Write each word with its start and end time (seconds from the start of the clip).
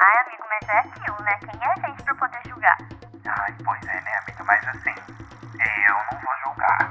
Ai, 0.00 0.26
amigo, 0.26 0.44
mas 0.48 0.68
é 0.68 0.78
aquilo, 0.78 1.16
né? 1.22 1.38
Quem 1.38 1.60
é 1.60 1.72
a 1.72 1.88
gente 1.88 2.02
pra 2.02 2.14
poder 2.14 2.40
julgar? 2.48 2.78
Ai, 3.24 3.54
pois 3.64 3.82
é, 3.82 4.00
né, 4.00 4.10
amiga? 4.22 4.44
Mas 4.44 4.68
assim, 4.68 4.94
eu 5.88 5.94
não 5.94 6.20
vou 6.20 6.34
julgar. 6.44 6.90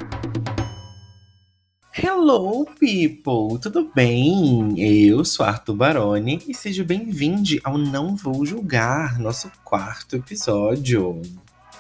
Hello, 1.94 2.66
people! 2.80 3.60
Tudo 3.60 3.92
bem? 3.94 4.74
Eu 4.78 5.26
sou 5.26 5.46
Arthur 5.46 5.76
Baroni 5.76 6.42
e 6.48 6.54
seja 6.54 6.84
bem-vindo 6.84 7.60
ao 7.64 7.78
Não 7.78 8.16
Vou 8.16 8.46
Julgar, 8.46 9.20
nosso 9.20 9.52
quarto 9.64 10.16
episódio. 10.16 11.22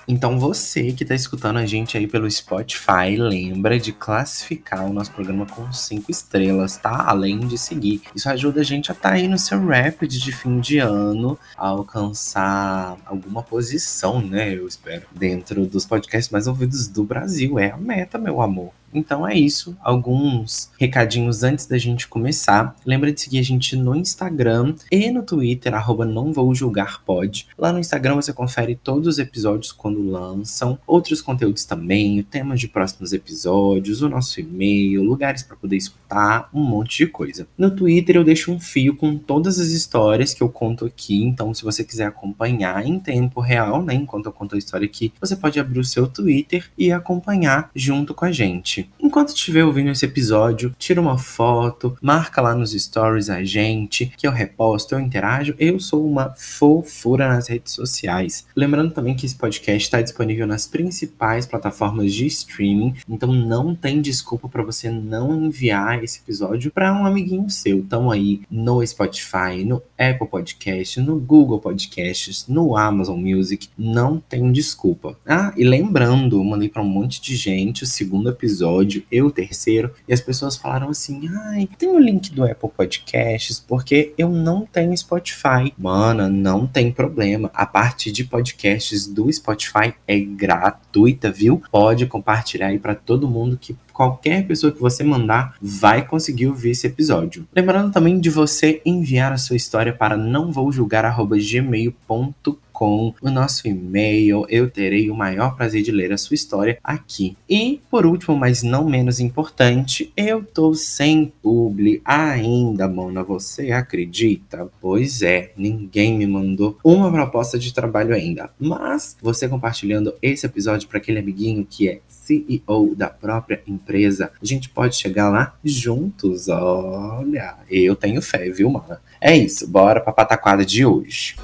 Então 0.08 0.40
você 0.40 0.92
que 0.92 1.04
está 1.04 1.16
escutando 1.16 1.58
a 1.58 1.66
gente 1.66 1.98
aí 1.98 2.08
pelo 2.08 2.30
Spotify, 2.30 3.16
lembra 3.18 3.80
de 3.80 3.92
classificar 3.92 4.86
o 4.86 4.94
nosso 4.94 5.12
programa 5.12 5.46
com 5.46 5.72
cinco 5.72 6.12
estrelas, 6.12 6.78
tá? 6.78 7.06
Além 7.08 7.40
de 7.40 7.58
seguir. 7.58 8.02
Isso 8.16 8.30
ajuda 8.30 8.62
a 8.62 8.64
gente 8.64 8.92
a 8.92 8.94
estar 8.94 9.10
tá 9.10 9.16
aí 9.16 9.28
no 9.28 9.38
seu 9.38 9.66
Rapid 9.66 10.12
de 10.12 10.32
fim 10.32 10.60
de 10.60 10.80
ano, 10.80 11.38
a 11.58 11.68
alcançar 11.68 12.98
alguma 13.06 13.44
posição, 13.44 14.22
né? 14.22 14.54
Eu 14.54 14.68
espero, 14.68 15.04
dentro 15.12 15.66
dos 15.66 15.86
podcasts 15.86 16.32
mais 16.32 16.48
ouvidos 16.48 16.88
do 16.88 17.04
Brasil. 17.04 17.60
É 17.60 17.72
a 17.72 17.78
meta, 17.78 18.18
meu 18.18 18.42
amor. 18.42 18.81
Então 18.94 19.28
é 19.28 19.38
isso. 19.38 19.76
Alguns 19.82 20.72
recadinhos 20.80 21.44
antes 21.44 21.66
da 21.66 21.78
gente 21.78 22.08
começar. 22.08 22.76
Lembra 22.86 23.12
de 23.12 23.22
seguir 23.22 23.40
a 23.40 23.44
gente 23.44 23.76
no 23.76 23.96
Instagram 23.96 24.76
e 24.92 25.12
no 25.12 25.24
Twitter, 25.24 25.74
arroba 25.74 26.06
não 26.06 26.34
vou 26.34 26.54
julgar 26.54 27.04
pode. 27.04 27.48
Lá 27.58 27.72
no 27.72 27.80
Instagram 27.80 28.16
você 28.16 28.34
confere 28.34 28.76
todos 28.76 29.08
os 29.08 29.20
episódios 29.20 29.72
quando 29.72 30.02
lançam, 30.02 30.78
outros 30.86 31.22
conteúdos 31.22 31.66
também, 31.66 32.22
temas 32.24 32.60
de 32.60 32.68
próximos 32.68 33.14
episódios, 33.14 34.02
o 34.02 34.10
nosso 34.10 34.40
e-mail, 34.40 35.04
lugares 35.04 35.44
para 35.44 35.56
poder 35.56 35.78
escutar, 35.78 36.50
um 36.54 36.64
monte 36.64 36.98
de 36.98 37.08
coisa. 37.08 37.48
No 37.58 37.72
Twitter 37.72 38.16
eu 38.16 38.24
deixo 38.24 38.52
um 38.52 38.60
fio 38.60 38.96
com 38.96 39.18
todas 39.18 39.60
as 39.60 39.70
histórias 39.70 40.34
que 40.34 40.42
eu 40.42 40.50
conto 40.50 40.86
aqui, 40.86 41.24
então 41.24 41.54
se 41.54 41.64
você 41.64 41.84
quiser 41.84 42.06
acompanhar 42.06 42.86
em 42.86 43.00
tempo 43.00 43.40
real, 43.40 43.84
né, 43.84 43.94
enquanto 43.94 44.28
eu 44.28 44.32
conto 44.32 44.56
a 44.56 44.58
história 44.58 44.86
aqui, 44.86 45.14
você 45.20 45.36
pode 45.36 45.60
abrir 45.60 45.80
o 45.80 45.86
seu 45.86 46.08
Twitter 46.08 46.70
e 46.78 46.92
acompanhar 46.92 47.70
junto 47.76 48.14
com 48.14 48.26
a 48.26 48.32
gente. 48.32 48.81
Enquanto 49.00 49.30
estiver 49.30 49.66
ouvindo 49.66 49.90
esse 49.90 50.06
episódio, 50.06 50.74
tira 50.80 51.02
uma 51.02 51.18
foto, 51.18 51.98
marca 52.02 52.42
lá 52.42 52.56
nos 52.56 52.72
stories 52.72 53.30
a 53.30 53.44
gente, 53.44 54.12
que 54.18 54.26
eu 54.26 54.32
reposto, 54.32 54.96
eu 54.96 55.00
interajo. 55.00 55.54
Eu 55.60 55.80
sou 55.80 56.06
uma 56.10 56.34
fofura 56.38 57.28
nas 57.28 57.48
redes 57.48 57.74
sociais. 57.74 58.46
Lembrando 58.56 58.94
também 58.94 59.16
que 59.16 59.26
esse 59.26 59.36
podcast 59.36 59.84
está 59.84 60.02
disponível 60.02 60.48
nas 60.48 60.66
principais 60.66 61.46
plataformas 61.46 62.14
de 62.14 62.26
streaming, 62.28 62.96
então 63.10 63.32
não 63.34 63.76
tem 63.76 64.02
desculpa 64.02 64.48
para 64.48 64.64
você 64.64 64.90
não 64.90 65.46
enviar 65.46 66.04
esse 66.04 66.20
episódio 66.20 66.72
para 66.72 66.94
um 66.94 67.06
amiguinho 67.06 67.50
seu. 67.50 67.80
Estão 67.80 68.10
aí 68.10 68.42
no 68.50 68.86
Spotify, 68.86 69.66
no 69.66 69.82
Apple 69.98 70.28
Podcast, 70.28 71.00
no 71.02 71.20
Google 71.20 71.60
Podcasts, 71.60 72.48
no 72.48 72.78
Amazon 72.78 73.20
Music. 73.20 73.68
Não 73.78 74.20
tem 74.20 74.52
desculpa. 74.52 75.18
Ah, 75.26 75.54
e 75.58 75.64
lembrando, 75.64 76.44
mandei 76.44 76.70
para 76.70 76.82
um 76.82 76.88
monte 76.88 77.22
de 77.22 77.36
gente 77.36 77.84
o 77.84 77.88
segundo 77.88 78.30
episódio 78.30 78.71
episódio, 78.72 79.04
eu 79.12 79.30
terceiro, 79.30 79.94
e 80.08 80.14
as 80.14 80.22
pessoas 80.22 80.56
falaram 80.56 80.90
assim: 80.90 81.28
ai, 81.46 81.68
tem 81.78 81.90
o 81.90 82.00
link 82.00 82.32
do 82.32 82.44
Apple 82.44 82.70
Podcasts, 82.70 83.60
porque 83.60 84.14
eu 84.18 84.30
não 84.30 84.66
tenho 84.66 84.96
Spotify. 84.96 85.74
Mano, 85.78 86.30
não 86.30 86.66
tem 86.66 86.92
problema. 86.92 87.52
A 87.54 87.66
parte 87.66 88.12
de 88.12 88.24
podcasts 88.24 89.08
do 89.08 89.32
Spotify 89.32 89.94
é 90.08 90.20
gratuita, 90.20 91.32
viu? 91.32 91.62
Pode 91.72 92.06
compartilhar 92.06 92.68
aí 92.68 92.80
para 92.80 92.96
todo 92.96 93.30
mundo 93.30 93.58
que 93.60 93.76
qualquer 94.02 94.48
pessoa 94.48 94.72
que 94.72 94.82
você 94.82 95.04
mandar 95.04 95.56
vai 95.62 96.04
conseguir 96.04 96.48
ouvir 96.48 96.72
esse 96.72 96.88
episódio. 96.88 97.48
Lembrando 97.56 97.92
também 97.92 98.20
de 98.20 98.32
você 98.32 98.82
enviar 98.84 99.32
a 99.32 99.38
sua 99.38 99.56
história 99.56 99.94
para 99.94 100.18
não 100.18 100.52
vou 100.52 100.72
julgar@gmail.com 100.72 102.72
com 102.82 103.14
o 103.22 103.30
nosso 103.30 103.68
e-mail. 103.68 104.44
Eu 104.50 104.68
terei 104.68 105.12
o 105.12 105.16
maior 105.16 105.56
prazer 105.56 105.84
de 105.84 105.92
ler 105.92 106.12
a 106.12 106.18
sua 106.18 106.34
história 106.34 106.80
aqui. 106.84 107.38
E, 107.48 107.80
por 107.92 108.08
último, 108.08 108.36
mas 108.36 108.64
não 108.64 108.90
menos 108.90 109.20
importante, 109.20 110.12
eu 110.18 110.44
tô 110.44 110.74
sem 110.74 111.32
publi 111.44 112.02
ainda, 112.04 112.88
Mona. 112.88 113.22
Você 113.22 113.72
acredita? 113.72 114.68
Pois 114.82 115.22
é, 115.22 115.52
ninguém 115.56 116.18
me 116.18 116.26
mandou 116.26 116.76
uma 116.84 117.12
proposta 117.12 117.60
de 117.60 117.72
trabalho 117.72 118.16
ainda. 118.16 118.50
Mas 118.60 119.16
você 119.22 119.48
compartilhando 119.48 120.16
esse 120.20 120.48
episódio 120.48 120.88
para 120.88 120.98
aquele 120.98 121.20
amiguinho 121.20 121.68
que 121.70 121.88
é 121.88 122.00
CEO 122.08 122.96
da 122.96 123.10
própria 123.10 123.62
empresa, 123.68 123.91
a 123.96 124.46
gente 124.46 124.70
pode 124.70 124.96
chegar 124.96 125.30
lá 125.30 125.56
juntos. 125.64 126.48
Olha, 126.50 127.56
eu 127.70 127.96
tenho 127.96 128.22
fé, 128.22 128.50
viu, 128.50 128.70
Mona? 128.70 129.02
É 129.20 129.36
isso, 129.36 129.68
bora 129.68 130.02
pra 130.02 130.14
pataquada 130.14 130.66
de 130.66 130.86
hoje. 130.86 131.36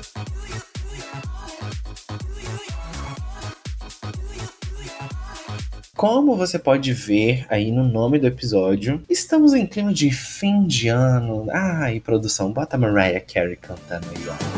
Como 5.96 6.36
você 6.36 6.60
pode 6.60 6.94
ver 6.94 7.48
aí 7.50 7.72
no 7.72 7.84
nome 7.84 8.20
do 8.20 8.28
episódio, 8.28 9.02
estamos 9.10 9.56
em 9.56 9.66
clima 9.66 9.92
de 9.92 10.12
fim 10.12 10.68
de 10.68 10.90
ano. 10.90 11.48
Ai, 11.52 12.00
produção, 12.00 12.54
bota 12.54 12.78
Mariah 12.78 13.20
Carey 13.20 13.56
cantando 13.56 14.06
aí, 14.16 14.24
ó. 14.30 14.57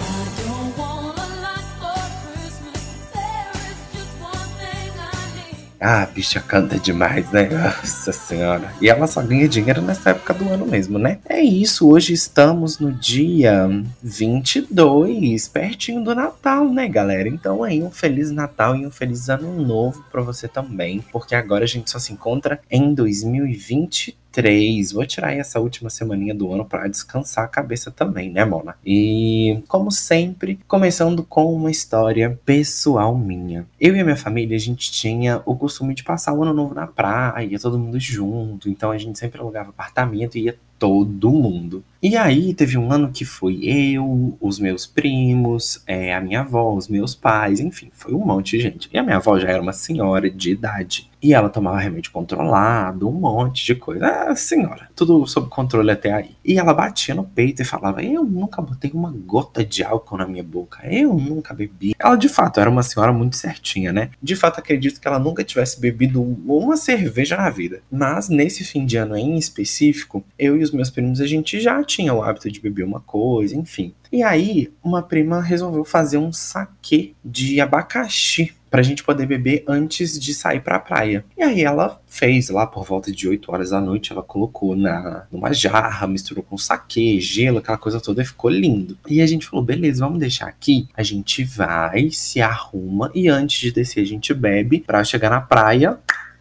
Ah, 5.82 6.04
a 6.04 6.06
bicha 6.08 6.42
canta 6.42 6.78
demais, 6.78 7.32
né? 7.32 7.48
Nossa 7.50 8.12
senhora. 8.12 8.74
E 8.82 8.90
ela 8.90 9.08
só 9.08 9.22
ganha 9.22 9.48
dinheiro 9.48 9.82
nessa 9.82 10.10
época 10.10 10.34
do 10.34 10.50
ano 10.50 10.66
mesmo, 10.66 11.00
né? 11.00 11.20
É 11.28 11.40
isso, 11.40 11.88
hoje 11.88 12.12
estamos 12.12 12.80
no 12.80 12.92
dia 12.92 13.70
22, 14.04 15.48
pertinho 15.48 16.04
do 16.04 16.14
Natal, 16.14 16.70
né, 16.70 16.88
galera? 16.90 17.30
Então 17.30 17.64
aí, 17.64 17.82
um 17.82 17.90
Feliz 17.90 18.30
Natal 18.30 18.76
e 18.76 18.86
um 18.86 18.92
Feliz 18.92 19.30
Ano 19.30 19.62
Novo 19.66 20.04
para 20.12 20.22
você 20.22 20.50
também, 20.50 21.02
porque 21.14 21.34
agora 21.34 21.64
a 21.64 21.68
gente 21.68 21.90
só 21.90 21.98
se 21.98 22.12
encontra 22.12 22.60
em 22.70 22.94
2023 22.94 24.19
três. 24.32 24.92
Vou 24.92 25.06
tirar 25.06 25.34
essa 25.34 25.60
última 25.60 25.90
semaninha 25.90 26.34
do 26.34 26.52
ano 26.54 26.66
para 26.66 26.88
descansar 26.88 27.46
a 27.46 27.48
cabeça 27.48 27.92
também, 27.92 28.30
né, 28.30 28.46
Mona? 28.46 28.76
E, 28.86 29.64
como 29.68 29.92
sempre, 29.92 30.60
começando 30.68 31.24
com 31.24 31.54
uma 31.54 31.72
história 31.72 32.40
pessoal 32.46 33.18
minha. 33.18 33.66
Eu 33.80 33.96
e 33.96 34.00
a 34.00 34.04
minha 34.04 34.16
família, 34.16 34.56
a 34.56 34.60
gente 34.60 34.92
tinha 34.92 35.42
o 35.46 35.56
costume 35.56 35.94
de 35.94 36.04
passar 36.04 36.34
o 36.34 36.44
ano 36.44 36.54
novo 36.54 36.74
na 36.74 36.88
praia, 36.88 37.60
todo 37.60 37.80
mundo 37.80 38.00
junto. 38.00 38.70
Então 38.70 38.92
a 38.92 38.98
gente 38.98 39.18
sempre 39.18 39.40
alugava 39.40 39.70
apartamento 39.70 40.38
e 40.38 40.46
ia 40.46 40.58
todo 40.80 41.30
mundo. 41.30 41.84
E 42.02 42.16
aí 42.16 42.54
teve 42.54 42.78
um 42.78 42.92
ano 42.94 43.12
que 43.12 43.26
foi 43.26 43.60
eu, 43.62 44.38
os 44.40 44.58
meus 44.58 44.88
primos, 44.88 45.84
é, 45.86 46.16
a 46.16 46.22
minha 46.22 46.40
avó, 46.40 46.74
os 46.74 46.88
meus 46.88 47.14
pais, 47.14 47.60
enfim, 47.60 47.90
foi 47.94 48.14
um 48.14 48.26
monte 48.26 48.56
de 48.56 48.64
gente. 48.64 48.90
E 48.94 48.98
a 48.98 49.04
minha 49.04 49.18
avó 49.18 49.38
já 49.38 49.50
era 49.50 49.62
uma 49.62 49.74
senhora 49.74 50.30
de 50.30 50.52
idade. 50.52 51.10
E 51.22 51.34
ela 51.34 51.50
tomava 51.50 51.78
remédio 51.78 52.12
controlado, 52.12 53.10
um 53.10 53.12
monte 53.12 53.66
de 53.66 53.76
coisa. 53.76 54.08
Ah, 54.08 54.36
senhora, 54.38 54.90
tudo 54.96 55.28
sob 55.28 55.50
controle 55.50 55.92
até 55.92 56.14
aí. 56.14 56.32
E 56.46 56.58
ela 56.58 56.74
batia 56.74 57.14
no 57.14 57.26
peito 57.26 57.62
e 57.62 57.66
falava: 57.66 58.02
Eu 58.02 58.24
nunca 58.24 58.62
botei 58.62 58.90
uma 58.94 59.12
gota 59.12 59.66
de 59.66 59.84
álcool 59.84 60.16
na 60.16 60.26
minha 60.26 60.44
boca, 60.44 60.80
eu 60.88 61.14
nunca 61.16 61.54
bebi. 61.54 61.94
Ela 62.00 62.16
de 62.16 62.30
fato 62.30 62.62
era 62.62 62.70
uma 62.70 62.84
senhora 62.84 63.12
muito 63.12 63.36
certinha, 63.36 63.92
né? 63.92 64.12
De 64.24 64.34
fato, 64.34 64.60
acredito 64.60 65.02
que 65.02 65.08
ela 65.08 65.20
nunca 65.20 65.44
tivesse 65.44 65.80
bebido 65.82 66.22
uma 66.22 66.78
cerveja 66.78 67.36
na 67.36 67.50
vida. 67.50 67.82
Mas 67.92 68.30
nesse 68.30 68.64
fim 68.64 68.86
de 68.86 68.96
ano 68.96 69.18
em 69.18 69.38
específico, 69.38 70.24
eu 70.38 70.56
e 70.56 70.64
os 70.64 70.69
meus 70.72 70.90
primos, 70.90 71.22
a 71.22 71.28
gente 71.28 71.60
já 71.60 71.84
tinha 71.84 72.14
o 72.14 72.24
hábito 72.24 72.52
de 72.52 72.60
beber 72.60 72.84
uma 72.84 73.00
coisa, 73.00 73.56
enfim. 73.56 73.94
E 74.12 74.24
aí, 74.24 74.72
uma 74.84 75.02
prima 75.02 75.42
resolveu 75.42 75.86
fazer 75.86 76.18
um 76.18 76.34
saquê 76.34 77.14
de 77.24 77.62
abacaxi 77.62 78.54
pra 78.70 78.84
gente 78.84 79.04
poder 79.04 79.26
beber 79.26 79.64
antes 79.68 80.20
de 80.20 80.34
sair 80.34 80.62
pra 80.62 80.80
praia. 80.80 81.26
E 81.38 81.42
aí 81.42 81.62
ela 81.64 82.00
fez 82.08 82.50
lá 82.50 82.68
por 82.68 82.86
volta 82.86 83.12
de 83.12 83.28
8 83.28 83.52
horas 83.52 83.70
da 83.72 83.82
noite, 83.82 84.12
ela 84.12 84.22
colocou 84.22 84.76
na 84.76 85.26
numa 85.32 85.52
jarra, 85.52 86.08
misturou 86.08 86.44
com 86.44 86.58
saquê, 86.58 87.20
gelo, 87.20 87.58
aquela 87.58 87.78
coisa 87.78 88.00
toda 88.00 88.22
e 88.22 88.26
ficou 88.26 88.50
lindo. 88.50 88.98
E 89.08 89.22
a 89.22 89.28
gente 89.28 89.48
falou, 89.48 89.66
beleza, 89.66 90.04
vamos 90.04 90.20
deixar 90.20 90.48
aqui. 90.48 90.88
A 90.96 91.04
gente 91.04 91.44
vai, 91.44 92.12
se 92.12 92.42
arruma 92.42 93.12
e 93.14 93.28
antes 93.28 93.60
de 93.60 93.72
descer 93.72 94.02
a 94.02 94.08
gente 94.08 94.34
bebe 94.34 94.84
pra 94.86 95.04
chegar 95.04 95.30
na 95.30 95.42
praia 95.42 95.98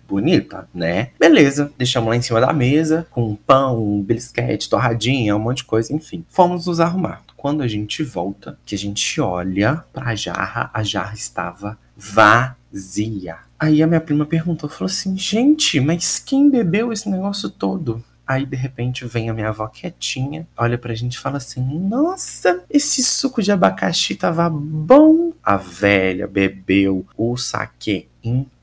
bonita, 0.09 0.67
né? 0.73 1.11
Beleza, 1.21 1.71
deixamos 1.77 2.09
lá 2.09 2.17
em 2.17 2.23
cima 2.23 2.41
da 2.41 2.53
mesa, 2.53 3.07
com 3.11 3.37
pão, 3.37 3.83
um 3.83 4.03
bisquete, 4.03 4.69
torradinha, 4.69 5.37
um 5.37 5.39
monte 5.39 5.59
de 5.59 5.65
coisa, 5.65 5.93
enfim. 5.93 6.25
Fomos 6.31 6.67
nos 6.67 6.81
arrumar. 6.81 7.23
Quando 7.37 7.63
a 7.63 7.69
gente 7.69 8.03
volta, 8.03 8.59
que 8.65 8.75
a 8.75 8.79
gente 8.79 9.21
olha 9.21 9.85
pra 9.93 10.15
jarra, 10.17 10.71
a 10.73 10.83
jarra 10.83 11.15
estava 11.15 11.79
vazia. 11.97 13.37
Aí 13.61 13.83
a 13.83 13.87
minha 13.87 14.01
prima 14.01 14.25
perguntou, 14.25 14.69
falou 14.69 14.91
assim, 14.91 15.17
gente, 15.17 15.79
mas 15.79 16.19
quem 16.19 16.51
bebeu 16.51 16.93
esse 16.93 17.09
negócio 17.09 17.51
todo? 17.51 18.03
Aí, 18.27 18.45
de 18.45 18.57
repente, 18.57 19.07
vem 19.07 19.31
a 19.31 19.33
minha 19.33 19.49
avó 19.49 19.67
quietinha, 19.69 20.47
olha 20.55 20.77
pra 20.77 20.95
gente 20.95 21.15
e 21.15 21.19
fala 21.19 21.39
assim: 21.39 21.63
Nossa, 21.63 22.63
esse 22.69 23.03
suco 23.03 23.43
de 23.43 23.51
abacaxi 23.51 24.15
tava 24.15 24.51
bom. 24.51 25.33
A 25.43 25.57
velha 25.57 26.27
bebeu 26.27 27.07
o 27.17 27.39
saquê 27.39 28.07
inteiro, 28.23 28.58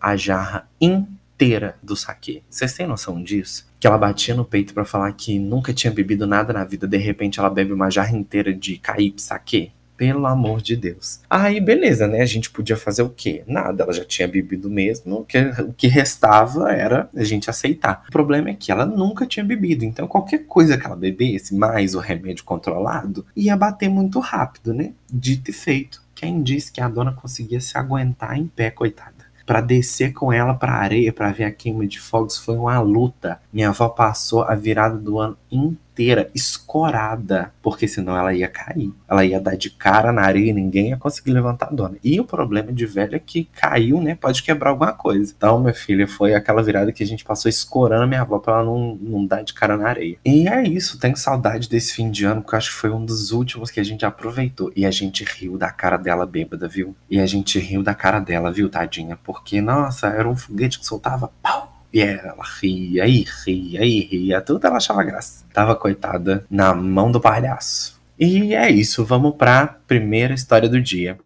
a 0.00 0.16
jarra 0.16 0.68
inteira 0.80 1.76
do 1.82 1.96
saquê. 1.96 2.42
Vocês 2.48 2.72
têm 2.74 2.86
noção 2.86 3.22
disso? 3.22 3.66
que 3.84 3.86
ela 3.86 3.98
batia 3.98 4.34
no 4.34 4.46
peito 4.46 4.72
para 4.72 4.86
falar 4.86 5.12
que 5.12 5.38
nunca 5.38 5.70
tinha 5.70 5.92
bebido 5.92 6.26
nada 6.26 6.54
na 6.54 6.64
vida, 6.64 6.86
de 6.86 6.96
repente 6.96 7.38
ela 7.38 7.50
bebe 7.50 7.70
uma 7.70 7.90
jarra 7.90 8.16
inteira 8.16 8.50
de 8.50 8.78
caípe 8.78 9.20
saquê. 9.20 9.72
Pelo 9.94 10.24
amor 10.24 10.62
de 10.62 10.74
Deus. 10.74 11.20
Aí, 11.28 11.60
beleza, 11.60 12.06
né? 12.06 12.22
A 12.22 12.26
gente 12.26 12.50
podia 12.50 12.78
fazer 12.78 13.02
o 13.02 13.10
quê? 13.10 13.44
Nada, 13.46 13.82
ela 13.82 13.92
já 13.92 14.02
tinha 14.02 14.26
bebido 14.26 14.70
mesmo. 14.70 15.16
O 15.16 15.24
que, 15.24 15.38
o 15.38 15.72
que 15.74 15.86
restava 15.86 16.72
era 16.72 17.10
a 17.14 17.22
gente 17.22 17.50
aceitar. 17.50 18.04
O 18.08 18.10
problema 18.10 18.48
é 18.48 18.54
que 18.54 18.72
ela 18.72 18.86
nunca 18.86 19.26
tinha 19.26 19.44
bebido. 19.44 19.84
Então, 19.84 20.08
qualquer 20.08 20.46
coisa 20.46 20.78
que 20.78 20.86
ela 20.86 20.96
bebesse, 20.96 21.54
mais 21.54 21.94
o 21.94 22.00
remédio 22.00 22.42
controlado, 22.42 23.26
ia 23.36 23.54
bater 23.54 23.90
muito 23.90 24.18
rápido, 24.18 24.72
né? 24.72 24.92
Dito 25.12 25.50
e 25.50 25.54
feito. 25.54 26.02
Quem 26.14 26.42
disse 26.42 26.72
que 26.72 26.80
a 26.80 26.88
dona 26.88 27.12
conseguia 27.12 27.60
se 27.60 27.76
aguentar 27.76 28.38
em 28.38 28.46
pé, 28.46 28.70
coitada? 28.70 29.13
Para 29.46 29.60
descer 29.60 30.12
com 30.12 30.32
ela 30.32 30.54
para 30.54 30.72
areia 30.72 31.12
para 31.12 31.32
ver 31.32 31.44
a 31.44 31.50
queima 31.52 31.86
de 31.86 32.00
fogos 32.00 32.38
foi 32.38 32.56
uma 32.56 32.80
luta. 32.80 33.40
Minha 33.52 33.68
avó 33.68 33.88
passou 33.88 34.42
a 34.42 34.54
virada 34.54 34.96
do 34.96 35.18
ano 35.18 35.36
inteiro 35.50 35.83
inteira 35.94 36.28
escorada, 36.34 37.52
porque 37.62 37.86
senão 37.86 38.16
ela 38.16 38.34
ia 38.34 38.48
cair. 38.48 38.92
Ela 39.08 39.24
ia 39.24 39.40
dar 39.40 39.56
de 39.56 39.70
cara 39.70 40.12
na 40.12 40.22
areia 40.22 40.50
e 40.50 40.52
ninguém 40.52 40.88
ia 40.88 40.96
conseguir 40.96 41.30
levantar 41.30 41.66
a 41.66 41.70
dona. 41.70 41.96
E 42.02 42.20
o 42.20 42.24
problema 42.24 42.72
de 42.72 42.84
velho 42.84 43.14
é 43.14 43.18
que 43.20 43.44
caiu, 43.44 44.00
né? 44.00 44.16
Pode 44.16 44.42
quebrar 44.42 44.70
alguma 44.70 44.92
coisa. 44.92 45.32
Então, 45.36 45.60
minha 45.60 45.72
filha, 45.72 46.08
foi 46.08 46.34
aquela 46.34 46.62
virada 46.62 46.92
que 46.92 47.02
a 47.02 47.06
gente 47.06 47.24
passou 47.24 47.48
escorando 47.48 48.02
a 48.02 48.06
minha 48.06 48.22
avó 48.22 48.40
pra 48.40 48.54
ela 48.54 48.64
não, 48.64 48.98
não 49.00 49.24
dar 49.24 49.42
de 49.42 49.54
cara 49.54 49.76
na 49.76 49.88
areia. 49.88 50.18
E 50.24 50.48
é 50.48 50.62
isso, 50.64 50.98
tenho 50.98 51.16
saudade 51.16 51.68
desse 51.68 51.94
fim 51.94 52.10
de 52.10 52.24
ano, 52.24 52.42
porque 52.42 52.56
eu 52.56 52.58
acho 52.58 52.70
que 52.70 52.76
foi 52.76 52.90
um 52.90 53.04
dos 53.04 53.30
últimos 53.30 53.70
que 53.70 53.78
a 53.78 53.84
gente 53.84 54.04
aproveitou. 54.04 54.72
E 54.74 54.84
a 54.84 54.90
gente 54.90 55.24
riu 55.24 55.56
da 55.56 55.70
cara 55.70 55.96
dela 55.96 56.26
bêbada, 56.26 56.66
viu? 56.66 56.96
E 57.08 57.20
a 57.20 57.26
gente 57.26 57.58
riu 57.60 57.82
da 57.82 57.94
cara 57.94 58.18
dela, 58.18 58.50
viu, 58.50 58.68
tadinha? 58.68 59.16
Porque, 59.22 59.60
nossa, 59.60 60.08
era 60.08 60.28
um 60.28 60.36
foguete 60.36 60.80
que 60.80 60.86
soltava 60.86 61.30
pau 61.40 61.73
e 61.94 62.00
ela 62.00 62.42
ria 62.60 63.06
e 63.06 63.24
ria 63.46 63.84
e 63.84 64.00
ria, 64.00 64.40
tudo 64.40 64.66
ela 64.66 64.78
achava 64.78 65.04
graça. 65.04 65.44
Tava 65.52 65.76
coitada 65.76 66.44
na 66.50 66.74
mão 66.74 67.12
do 67.12 67.20
palhaço. 67.20 67.96
E 68.18 68.52
é 68.52 68.68
isso, 68.68 69.04
vamos 69.04 69.36
pra 69.36 69.78
primeira 69.86 70.34
história 70.34 70.68
do 70.68 70.80
dia. 70.80 71.16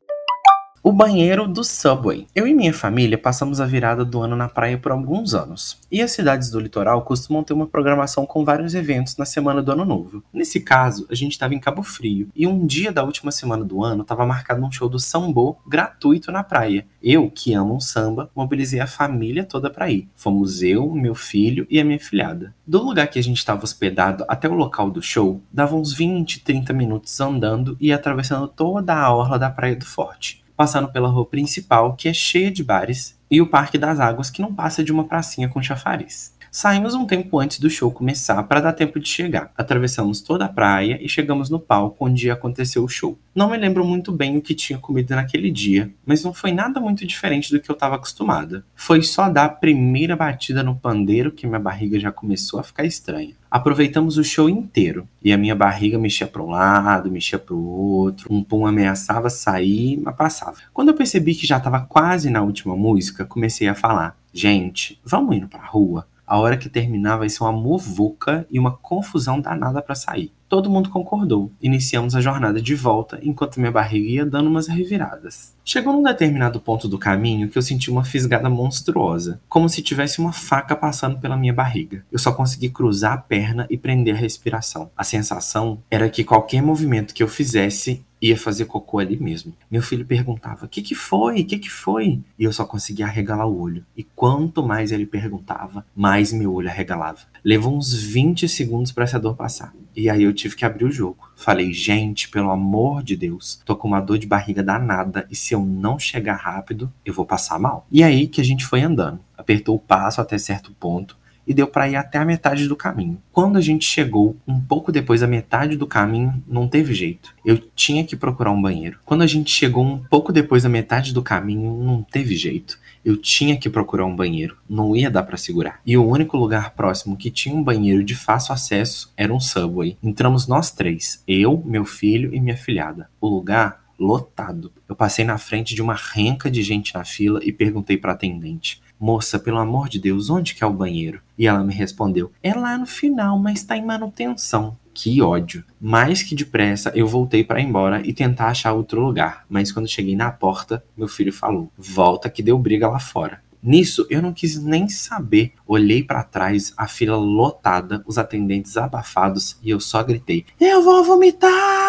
O 0.81 0.93
banheiro 0.93 1.49
do 1.49 1.65
Subway. 1.65 2.29
Eu 2.33 2.47
e 2.47 2.55
minha 2.55 2.73
família 2.73 3.19
passamos 3.19 3.61
a 3.61 3.67
virada 3.67 4.05
do 4.05 4.23
ano 4.23 4.37
na 4.37 4.49
praia 4.49 4.79
por 4.79 4.93
alguns 4.93 5.35
anos. 5.35 5.77
E 5.91 6.01
as 6.01 6.13
cidades 6.13 6.51
do 6.51 6.61
litoral 6.61 7.03
costumam 7.03 7.43
ter 7.43 7.53
uma 7.53 7.67
programação 7.67 8.25
com 8.25 8.45
vários 8.45 8.75
eventos 8.75 9.17
na 9.17 9.25
semana 9.25 9.61
do 9.61 9.73
ano 9.73 9.85
novo. 9.85 10.23
Nesse 10.33 10.61
caso, 10.61 11.05
a 11.11 11.17
gente 11.17 11.33
estava 11.33 11.53
em 11.53 11.59
Cabo 11.59 11.83
Frio 11.83 12.29
e 12.35 12.47
um 12.47 12.65
dia 12.65 12.93
da 12.93 13.03
última 13.03 13.33
semana 13.33 13.65
do 13.65 13.83
ano 13.83 14.03
estava 14.03 14.25
marcado 14.25 14.65
um 14.65 14.71
show 14.71 14.89
do 14.89 15.01
sambô 15.01 15.57
gratuito 15.67 16.31
na 16.31 16.45
praia. 16.45 16.87
Eu, 17.03 17.29
que 17.29 17.53
amo 17.55 17.75
um 17.75 17.81
samba, 17.81 18.31
mobilizei 18.35 18.79
a 18.79 18.87
família 18.87 19.45
toda 19.45 19.69
para 19.69 19.91
ir. 19.91 20.09
Fomos 20.15 20.63
eu, 20.63 20.93
meu 20.93 21.15
filho 21.15 21.67
e 21.69 21.81
a 21.81 21.85
minha 21.85 21.99
filhada. 21.99 22.55
Do 22.65 22.85
lugar 22.85 23.09
que 23.09 23.19
a 23.19 23.23
gente 23.23 23.39
estava 23.39 23.65
hospedado 23.65 24.25
até 24.29 24.49
o 24.49 24.55
local 24.55 24.91
do 24.91 25.03
show, 25.03 25.43
dava 25.53 25.75
uns 25.75 25.93
20, 25.93 26.41
30 26.45 26.73
minutos 26.73 27.21
andando 27.21 27.77
e 27.81 27.93
atravessando 27.93 28.47
toda 28.47 28.95
a 28.95 29.13
orla 29.13 29.39
da 29.41 29.51
Praia 29.51 29.75
do 29.75 29.85
Forte 29.85 30.47
passando 30.58 30.88
pela 30.88 31.08
rua 31.08 31.25
principal, 31.25 31.94
que 31.94 32.08
é 32.08 32.12
cheia 32.12 32.50
de 32.50 32.64
bares, 32.64 33.16
e 33.31 33.40
o 33.40 33.46
Parque 33.46 33.78
das 33.78 34.00
Águas, 34.00 34.28
que 34.28 34.43
não 34.43 34.52
passa 34.52 34.82
de 34.82 34.90
uma 34.90 35.05
pracinha 35.05 35.49
com 35.49 35.62
chafariz. 35.62 36.34
Saímos 36.50 36.95
um 36.95 37.05
tempo 37.05 37.39
antes 37.39 37.59
do 37.59 37.69
show 37.69 37.91
começar 37.91 38.43
para 38.45 38.61
dar 38.61 38.73
tempo 38.73 38.99
de 38.99 39.09
chegar. 39.09 39.53
Atravessamos 39.56 40.23
toda 40.23 40.47
a 40.47 40.49
praia 40.49 40.99
e 41.00 41.09
chegamos 41.09 41.50
no 41.50 41.61
palco 41.61 42.06
onde 42.06 42.31
aconteceu 42.31 42.83
o 42.83 42.89
show. 42.89 43.19
Não 43.35 43.50
me 43.50 43.56
lembro 43.56 43.85
muito 43.85 44.11
bem 44.11 44.37
o 44.37 44.43
que 44.43 44.55
tinha 44.55 44.79
comido 44.79 45.15
naquele 45.15 45.50
dia, 45.50 45.91
mas 46.06 46.25
não 46.25 46.33
foi 46.33 46.50
nada 46.50 46.81
muito 46.81 47.06
diferente 47.06 47.53
do 47.53 47.61
que 47.61 47.71
eu 47.71 47.75
estava 47.75 47.97
acostumada. 47.97 48.65
Foi 48.75 49.03
só 49.03 49.29
dar 49.29 49.45
a 49.45 49.49
primeira 49.50 50.17
batida 50.17 50.62
no 50.62 50.75
pandeiro 50.75 51.31
que 51.31 51.47
minha 51.47 51.61
barriga 51.61 52.00
já 52.00 52.11
começou 52.11 52.59
a 52.59 52.65
ficar 52.65 52.85
estranha. 52.85 53.35
Aproveitamos 53.51 54.19
o 54.19 54.25
show 54.25 54.49
inteiro 54.49 55.06
e 55.23 55.33
a 55.33 55.39
minha 55.39 55.55
barriga 55.55 55.99
mexia 55.99 56.27
para 56.27 56.43
um 56.43 56.51
lado, 56.51 57.11
mexia 57.11 57.39
para 57.39 57.55
o 57.55 57.67
outro, 57.67 58.33
um 58.33 58.43
pum 58.43 58.67
ameaçava 58.67 59.31
sair, 59.31 59.99
mas 60.03 60.17
passava. 60.17 60.56
Quando 60.73 60.89
eu 60.89 60.94
percebi 60.94 61.35
que 61.35 61.47
já 61.47 61.59
estava 61.59 61.81
quase 61.81 62.31
na 62.31 62.43
última 62.43 62.75
música, 62.75 63.25
comecei 63.25 63.69
a 63.69 63.75
falar: 63.75 64.17
"Gente, 64.33 64.99
vamos 65.05 65.37
indo 65.37 65.49
para 65.49 65.61
a 65.61 65.67
rua?" 65.67 66.06
A 66.29 66.39
hora 66.39 66.59
que 66.59 66.69
terminar 66.69 67.17
vai 67.17 67.31
ser 67.31 67.43
uma 67.43 67.53
muvuca 67.53 68.47
e 68.51 68.59
uma 68.59 68.77
confusão 68.77 69.41
danada 69.41 69.81
para 69.81 69.95
sair. 69.95 70.31
Todo 70.47 70.69
mundo 70.69 70.91
concordou. 70.91 71.51
Iniciamos 71.59 72.15
a 72.15 72.21
jornada 72.21 72.61
de 72.61 72.75
volta, 72.75 73.19
enquanto 73.23 73.59
minha 73.59 73.73
barriga 73.73 74.11
ia 74.11 74.27
dando 74.27 74.47
umas 74.47 74.69
reviradas. 74.69 75.55
Chegou 75.70 75.93
num 75.93 76.03
determinado 76.03 76.59
ponto 76.59 76.88
do 76.88 76.97
caminho 76.99 77.47
que 77.47 77.59
eu 77.59 77.61
senti 77.61 77.91
uma 77.91 78.03
fisgada 78.03 78.49
monstruosa, 78.49 79.38
como 79.50 79.69
se 79.69 79.82
tivesse 79.82 80.19
uma 80.19 80.32
faca 80.32 80.75
passando 80.75 81.19
pela 81.19 81.37
minha 81.37 81.53
barriga. 81.53 82.03
Eu 82.11 82.19
só 82.19 82.32
consegui 82.32 82.70
cruzar 82.70 83.12
a 83.12 83.19
perna 83.19 83.67
e 83.69 83.76
prender 83.76 84.15
a 84.15 84.19
respiração. 84.19 84.91
A 84.97 85.05
sensação 85.05 85.82
era 85.91 86.09
que 86.09 86.25
qualquer 86.25 86.62
movimento 86.62 87.12
que 87.12 87.23
eu 87.23 87.29
fizesse 87.29 88.03
ia 88.20 88.37
fazer 88.37 88.65
cocô 88.65 88.99
ali 88.99 89.17
mesmo. 89.17 89.55
Meu 89.70 89.82
filho 89.82 90.05
perguntava: 90.05 90.67
"O 90.67 90.69
que 90.69 90.82
que 90.82 90.94
foi? 90.94 91.41
O 91.41 91.44
que 91.44 91.59
que 91.59 91.70
foi?" 91.70 92.20
E 92.38 92.44
eu 92.44 92.53
só 92.53 92.65
conseguia 92.65 93.06
arregalar 93.06 93.47
o 93.47 93.61
olho. 93.61 93.85
E 93.97 94.03
quanto 94.03 94.62
mais 94.62 94.93
ele 94.93 95.06
perguntava, 95.06 95.85
mais 95.94 96.32
meu 96.32 96.53
olho 96.53 96.69
arregalava. 96.69 97.20
Levou 97.44 97.76
uns 97.76 97.94
20 97.94 98.49
segundos 98.49 98.93
para 98.93 99.05
essa 99.05 99.19
dor 99.19 99.37
passar. 99.37 99.73
E 99.97 100.09
aí 100.09 100.23
eu 100.23 100.32
tive 100.32 100.56
que 100.56 100.65
abrir 100.65 100.85
o 100.85 100.93
jogo. 100.93 101.31
Falei: 101.37 101.73
"Gente, 101.73 102.29
pelo 102.29 102.50
amor 102.50 103.03
de 103.03 103.17
Deus, 103.17 103.61
tô 103.65 103.76
com 103.76 103.88
uma 103.88 104.00
dor 104.00 104.19
de 104.19 104.26
barriga 104.26 104.62
danada 104.62 105.26
e 105.31 105.37
se 105.37 105.55
eu 105.55 105.57
não 105.64 105.99
chegar 105.99 106.37
rápido, 106.37 106.93
eu 107.05 107.14
vou 107.14 107.26
passar 107.26 107.58
mal." 107.58 107.87
E 107.90 108.02
aí 108.02 108.26
que 108.26 108.40
a 108.40 108.44
gente 108.44 108.64
foi 108.64 108.82
andando. 108.82 109.20
Apertou 109.37 109.76
o 109.76 109.81
passo 109.81 110.20
até 110.20 110.37
certo 110.38 110.72
ponto 110.72 111.16
e 111.49 111.55
deu 111.55 111.66
para 111.66 111.88
ir 111.88 111.96
até 111.96 112.19
a 112.19 112.26
metade 112.26 112.69
do 112.69 112.76
caminho. 112.76 113.19
Quando 113.32 113.56
a 113.56 113.60
gente 113.62 113.87
chegou 113.87 114.37
um 114.46 114.60
pouco 114.60 114.93
depois 114.93 115.22
da 115.22 115.26
metade 115.26 115.78
do 115.78 115.87
caminho, 115.87 116.43
não 116.46 116.69
teve 116.69 116.93
jeito. 116.93 117.34
Eu 117.43 117.56
tinha 117.56 118.05
que 118.05 118.14
procurar 118.14 118.50
um 118.50 118.60
banheiro. 118.60 118.99
Quando 119.06 119.22
a 119.22 119.26
gente 119.26 119.50
chegou 119.50 119.82
um 119.82 119.96
pouco 119.96 120.31
depois 120.31 120.64
da 120.64 120.69
metade 120.69 121.14
do 121.14 121.22
caminho, 121.22 121.82
não 121.82 122.02
teve 122.02 122.37
jeito. 122.37 122.78
Eu 123.02 123.16
tinha 123.16 123.56
que 123.56 123.70
procurar 123.70 124.05
um 124.05 124.14
banheiro, 124.14 124.58
não 124.69 124.94
ia 124.94 125.10
dar 125.10 125.22
para 125.22 125.38
segurar. 125.38 125.81
E 125.87 125.96
o 125.96 126.06
único 126.06 126.37
lugar 126.37 126.75
próximo 126.75 127.16
que 127.16 127.31
tinha 127.31 127.55
um 127.55 127.62
banheiro 127.62 128.05
de 128.05 128.14
fácil 128.14 128.52
acesso 128.52 129.10
era 129.16 129.32
um 129.32 129.40
subway. 129.40 129.96
Entramos 130.02 130.46
nós 130.46 130.70
três, 130.70 131.22
eu, 131.26 131.62
meu 131.64 131.87
filho 131.87 132.34
e 132.34 132.40
minha 132.40 132.56
filhada. 132.58 133.08
O 133.19 133.26
lugar 133.26 133.88
lotado. 133.99 134.73
Eu 134.89 134.95
passei 134.95 135.25
na 135.25 135.39
frente 135.39 135.75
de 135.75 135.83
uma 135.83 135.95
renca 135.95 136.50
de 136.50 136.62
gente 136.62 136.95
na 136.95 137.05
fila 137.05 137.41
e 137.43 137.53
perguntei 137.53 137.97
para 137.97 138.12
atendente: 138.12 138.81
Moça, 138.99 139.39
pelo 139.39 139.59
amor 139.59 139.89
de 139.89 139.99
Deus, 139.99 140.31
onde 140.31 140.55
que 140.55 140.65
é 140.65 140.67
o 140.67 140.73
banheiro? 140.73 141.21
E 141.37 141.47
ela 141.47 141.62
me 141.62 141.73
respondeu: 141.75 142.33
É 142.43 142.55
lá 142.55 142.77
no 142.77 142.87
final, 142.87 143.39
mas 143.39 143.61
está 143.61 143.77
em 143.77 143.85
manutenção. 143.85 144.77
Que 144.93 145.23
ódio. 145.23 145.65
Mais 145.81 146.25
que 146.25 146.35
depressa, 146.35 146.91
eu 146.93 147.06
voltei 147.06 147.45
para 147.45 147.61
ir 147.61 147.65
embora 147.65 148.05
e 148.05 148.12
tentar 148.12 148.49
achar 148.49 148.73
outro 148.73 149.00
lugar. 149.00 149.44
Mas 149.49 149.70
quando 149.70 149.87
cheguei 149.87 150.17
na 150.17 150.31
porta, 150.31 150.82
meu 150.96 151.06
filho 151.06 151.32
falou: 151.32 151.70
Volta 151.79 152.29
que 152.29 152.43
deu 152.43 152.58
briga 152.58 152.89
lá 152.89 152.99
fora. 152.99 153.41
Nisso, 153.63 154.06
eu 154.08 154.22
não 154.22 154.32
quis 154.32 154.61
nem 154.61 154.89
saber. 154.89 155.53
Olhei 155.67 156.03
para 156.03 156.22
trás, 156.22 156.72
a 156.77 156.87
fila 156.87 157.17
lotada, 157.17 158.03
os 158.06 158.19
atendentes 158.19 158.77
abafados 158.77 159.56
e 159.63 159.70
eu 159.70 159.81
só 159.81 160.03
gritei: 160.03 160.44
Eu 160.61 160.82
vou 160.82 161.05
vomitar! 161.05 161.88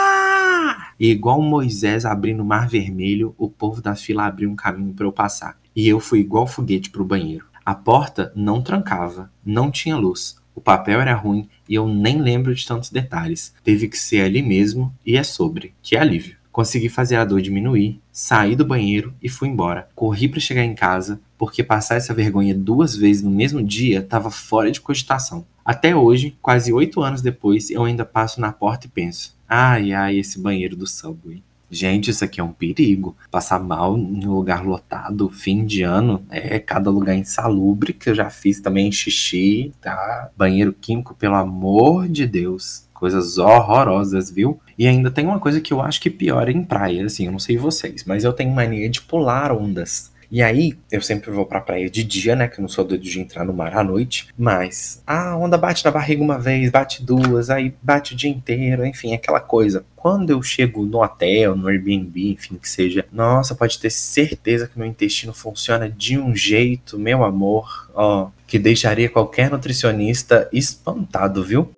E 0.99 1.09
igual 1.09 1.41
Moisés 1.41 2.05
abrindo 2.05 2.41
o 2.41 2.45
mar 2.45 2.67
vermelho, 2.67 3.33
o 3.37 3.49
povo 3.49 3.81
da 3.81 3.95
fila 3.95 4.25
abriu 4.25 4.49
um 4.49 4.55
caminho 4.55 4.93
para 4.93 5.05
eu 5.05 5.13
passar 5.13 5.57
e 5.75 5.87
eu 5.87 5.99
fui 5.99 6.19
igual 6.19 6.45
foguete 6.45 6.89
pro 6.89 7.05
banheiro. 7.05 7.45
A 7.65 7.73
porta 7.73 8.33
não 8.35 8.61
trancava, 8.61 9.31
não 9.45 9.71
tinha 9.71 9.95
luz, 9.95 10.35
o 10.59 10.61
papel 10.61 10.99
era 10.99 11.13
ruim 11.13 11.47
e 11.69 11.75
eu 11.75 11.87
nem 11.87 12.21
lembro 12.21 12.53
de 12.53 12.65
tantos 12.65 12.89
detalhes. 12.89 13.53
Teve 13.63 13.87
que 13.87 13.97
ser 13.97 14.21
ali 14.21 14.41
mesmo 14.41 14.93
e 15.05 15.15
é 15.15 15.23
sobre. 15.23 15.73
Que 15.81 15.95
alívio. 15.95 16.35
Consegui 16.51 16.89
fazer 16.89 17.15
a 17.15 17.23
dor 17.23 17.41
diminuir, 17.41 18.01
saí 18.11 18.57
do 18.57 18.65
banheiro 18.65 19.13
e 19.23 19.29
fui 19.29 19.47
embora. 19.47 19.87
Corri 19.95 20.27
para 20.27 20.41
chegar 20.41 20.65
em 20.65 20.75
casa, 20.75 21.21
porque 21.37 21.63
passar 21.63 21.95
essa 21.95 22.13
vergonha 22.13 22.53
duas 22.53 22.93
vezes 22.93 23.23
no 23.23 23.31
mesmo 23.31 23.63
dia 23.63 23.99
estava 23.99 24.29
fora 24.29 24.69
de 24.69 24.81
cogitação. 24.81 25.45
Até 25.69 25.95
hoje, 25.95 26.35
quase 26.41 26.73
oito 26.73 26.99
anos 26.99 27.21
depois, 27.21 27.69
eu 27.69 27.83
ainda 27.85 28.03
passo 28.03 28.41
na 28.41 28.51
porta 28.51 28.87
e 28.87 28.89
penso: 28.89 29.35
ai 29.47 29.93
ai, 29.93 30.17
esse 30.17 30.39
banheiro 30.39 30.75
do 30.75 30.87
Subway. 30.87 31.43
Gente, 31.69 32.09
isso 32.09 32.25
aqui 32.25 32.41
é 32.41 32.43
um 32.43 32.51
perigo. 32.51 33.15
Passar 33.29 33.59
mal 33.59 33.95
em 33.95 34.25
lugar 34.25 34.65
lotado, 34.65 35.29
fim 35.29 35.63
de 35.63 35.83
ano, 35.83 36.25
é 36.31 36.57
cada 36.57 36.89
lugar 36.89 37.15
insalubre 37.15 37.93
que 37.93 38.09
eu 38.09 38.15
já 38.15 38.31
fiz 38.31 38.59
também 38.59 38.91
xixi, 38.91 39.71
tá? 39.79 40.31
Banheiro 40.35 40.73
químico, 40.73 41.13
pelo 41.13 41.35
amor 41.35 42.07
de 42.07 42.25
Deus. 42.25 42.85
Coisas 42.91 43.37
horrorosas, 43.37 44.31
viu? 44.31 44.59
E 44.75 44.87
ainda 44.87 45.11
tem 45.11 45.27
uma 45.27 45.39
coisa 45.39 45.61
que 45.61 45.71
eu 45.71 45.81
acho 45.83 46.01
que 46.01 46.09
pior 46.09 46.49
em 46.49 46.63
praia, 46.63 47.05
assim, 47.05 47.27
eu 47.27 47.31
não 47.31 47.37
sei 47.37 47.59
vocês, 47.59 48.03
mas 48.05 48.23
eu 48.23 48.33
tenho 48.33 48.51
mania 48.51 48.89
de 48.89 49.01
pular 49.01 49.51
ondas. 49.51 50.11
E 50.31 50.43
aí, 50.43 50.77
eu 50.91 51.01
sempre 51.01 51.31
vou 51.31 51.45
pra 51.45 51.59
praia 51.59 51.89
de 51.89 52.03
dia, 52.03 52.35
né? 52.35 52.47
Que 52.47 52.59
eu 52.59 52.61
não 52.61 52.69
sou 52.69 52.85
doido 52.85 53.03
de 53.03 53.19
entrar 53.19 53.43
no 53.43 53.53
mar 53.53 53.75
à 53.75 53.83
noite. 53.83 54.27
Mas 54.37 55.01
a 55.05 55.35
onda 55.35 55.57
bate 55.57 55.83
na 55.83 55.89
barriga 55.89 56.21
uma 56.21 56.37
vez, 56.37 56.69
bate 56.69 57.03
duas, 57.03 57.49
aí 57.49 57.73
bate 57.81 58.13
o 58.13 58.15
dia 58.15 58.29
inteiro, 58.29 58.85
enfim, 58.85 59.13
aquela 59.13 59.39
coisa. 59.39 59.83
Quando 59.95 60.29
eu 60.29 60.41
chego 60.43 60.85
no 60.85 61.01
hotel, 61.01 61.55
no 61.55 61.67
Airbnb, 61.67 62.31
enfim, 62.31 62.55
que 62.55 62.69
seja, 62.69 63.05
nossa, 63.11 63.55
pode 63.55 63.79
ter 63.79 63.89
certeza 63.89 64.67
que 64.67 64.77
meu 64.77 64.87
intestino 64.87 65.33
funciona 65.33 65.89
de 65.89 66.17
um 66.17 66.35
jeito, 66.35 66.99
meu 66.99 67.23
amor, 67.23 67.89
ó, 67.95 68.29
que 68.45 68.59
deixaria 68.59 69.09
qualquer 69.09 69.49
nutricionista 69.49 70.47
espantado, 70.53 71.43
viu? 71.43 71.71